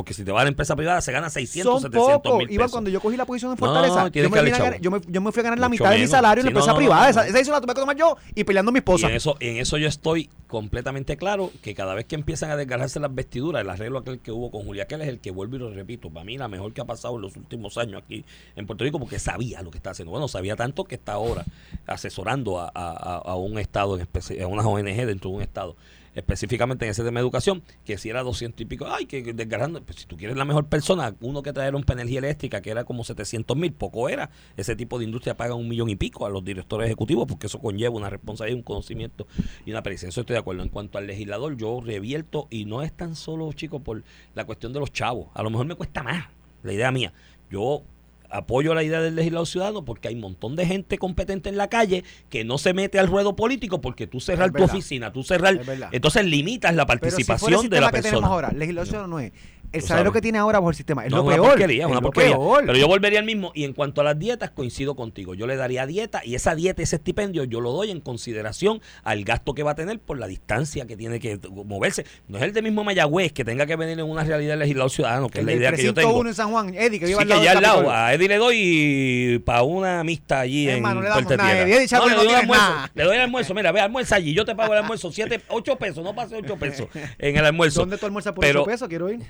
[0.00, 2.38] Porque si te va a la empresa privada, se gana 600, Son 700 pocos.
[2.38, 2.70] mil pesos.
[2.72, 4.64] cuando yo cogí la posición en Fortaleza, yo, me darle vine a chavo.
[4.70, 6.50] ganar- yo, me, yo me fui a ganar la mitad de mi salario en la
[6.50, 7.10] empresa no, no, privada.
[7.10, 9.08] esa, esa la tuve que tomar yo y peleando a mi Y esposa.
[9.08, 12.98] en eso, en eso yo estoy completamente claro que cada vez que empiezan a desgarrarse
[12.98, 15.58] las vestiduras, el arreglo aquel que hubo con Julia Keller es el que vuelvo y
[15.60, 18.24] lo repito, para mí la mejor que ha pasado en los últimos años aquí
[18.56, 20.10] en Puerto Rico porque sabía lo que está haciendo.
[20.10, 21.44] Bueno, sabía tanto que está ahora
[21.86, 25.42] asesorando a, a- a- a un estado, en especi- a una ONG dentro de un
[25.42, 25.76] estado
[26.14, 29.82] específicamente en ese tema de educación, que si era 200 y pico, ay, que desgarrando,
[29.82, 32.84] pues si tú quieres la mejor persona, uno que trajeron para energía eléctrica, que era
[32.84, 36.30] como 700 mil, poco era, ese tipo de industria paga un millón y pico a
[36.30, 39.26] los directores ejecutivos, porque eso conlleva una responsabilidad, un conocimiento
[39.64, 40.08] y una presencia.
[40.08, 40.62] Eso estoy de acuerdo.
[40.62, 44.02] En cuanto al legislador, yo revierto, y no es tan solo, chicos, por
[44.34, 46.26] la cuestión de los chavos, a lo mejor me cuesta más,
[46.62, 47.12] la idea mía.
[47.50, 47.82] Yo
[48.30, 51.68] apoyo la idea del legislador ciudadano porque hay un montón de gente competente en la
[51.68, 54.74] calle que no se mete al ruedo político porque tú cerrar Es tu verdad.
[54.74, 55.60] oficina, tú cerrar,
[55.92, 58.26] entonces limitas la Pero si fuera el participación de la que persona.
[58.26, 59.32] ahora, legislación no, es.
[59.72, 60.18] El Tú salario sabes.
[60.18, 61.46] que tiene ahora bajo el sistema es No, lo una peor.
[61.50, 62.32] porquería, es una lo porquería.
[62.36, 62.64] peor.
[62.66, 63.52] Pero yo volvería al mismo.
[63.54, 65.34] Y en cuanto a las dietas, coincido contigo.
[65.34, 69.22] Yo le daría dieta y esa dieta, ese estipendio, yo lo doy en consideración al
[69.24, 72.04] gasto que va a tener por la distancia que tiene que moverse.
[72.26, 74.90] No es el de mismo Mayagüez que tenga que venir en una realidad del legislador
[74.90, 76.20] ciudadano, que es la El idea que yo tengo.
[76.20, 77.90] 301 en San Juan, Eddie, que vive Sí, al que lado ya del al lado,
[77.92, 81.62] a Eddie le doy para una amistad allí Es en más, no le damos nada.
[81.62, 82.90] Eddie, chaval, le no doy el tienes almuerzo, nada.
[82.92, 85.76] le doy el almuerzo, mira, ve, almuerza allí, yo te pago el almuerzo, siete, ocho
[85.76, 86.88] pesos, no pase ocho pesos
[87.20, 87.80] en el almuerzo.
[87.80, 88.88] ¿Dónde tú almuerzas por Pero- 8 pesos?
[88.88, 89.20] Quiero ir.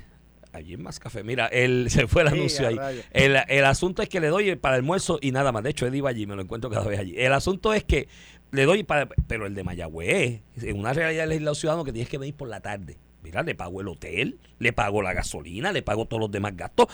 [0.53, 1.23] Allí en Más Café.
[1.23, 2.77] Mira, él, se fue el Sí, anuncio ahí.
[3.11, 5.63] El, el asunto es que le doy para almuerzo y nada más.
[5.63, 7.15] De hecho, Eddie iba allí, me lo encuentro cada vez allí.
[7.17, 8.07] El asunto es que
[8.51, 9.07] le doy para.
[9.27, 12.59] Pero el de Mayagüez, en una realidad legislación ciudadano que tienes que venir por la
[12.61, 12.97] tarde.
[13.23, 16.87] Mira, le pago el hotel, le pago la gasolina, le pago todos los demás gastos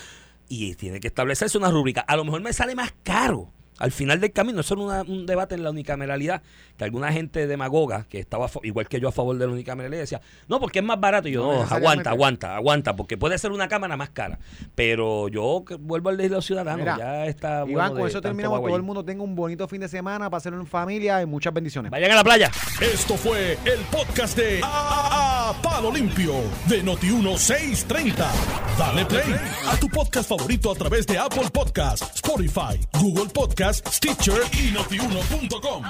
[0.50, 2.02] y tiene que establecerse una rúbrica.
[2.02, 3.54] A lo mejor me sale más caro.
[3.80, 6.42] Al final del camino, eso era una- un debate en la unicameralidad,
[6.78, 10.22] que alguna gente demagoga, que estaba igual que yo a favor de la unicameralidad, decía,
[10.48, 11.28] no, porque es más barato.
[11.28, 14.40] Y yo, No aguanta, aguanta, aguanta, porque puede ser una cámara más cara.
[14.76, 18.22] Pero yo que vuelvo al legislador ciudadano, Mira, ya está bueno Iván, con de eso
[18.22, 18.62] terminamos.
[18.62, 21.54] Todo el mundo tenga un bonito fin de semana para hacerlo en familia y muchas
[21.54, 21.92] bendiciones.
[21.92, 22.52] Vayan a la playa.
[22.82, 26.34] Esto fue el podcast de A, A- Palo Limpio
[26.68, 28.26] de Noti1630.
[28.78, 29.36] Dale play
[29.68, 35.84] a tu podcast favorito a través de Apple Podcasts, Spotify, Google Podcasts, Stitcher y notiuno.com.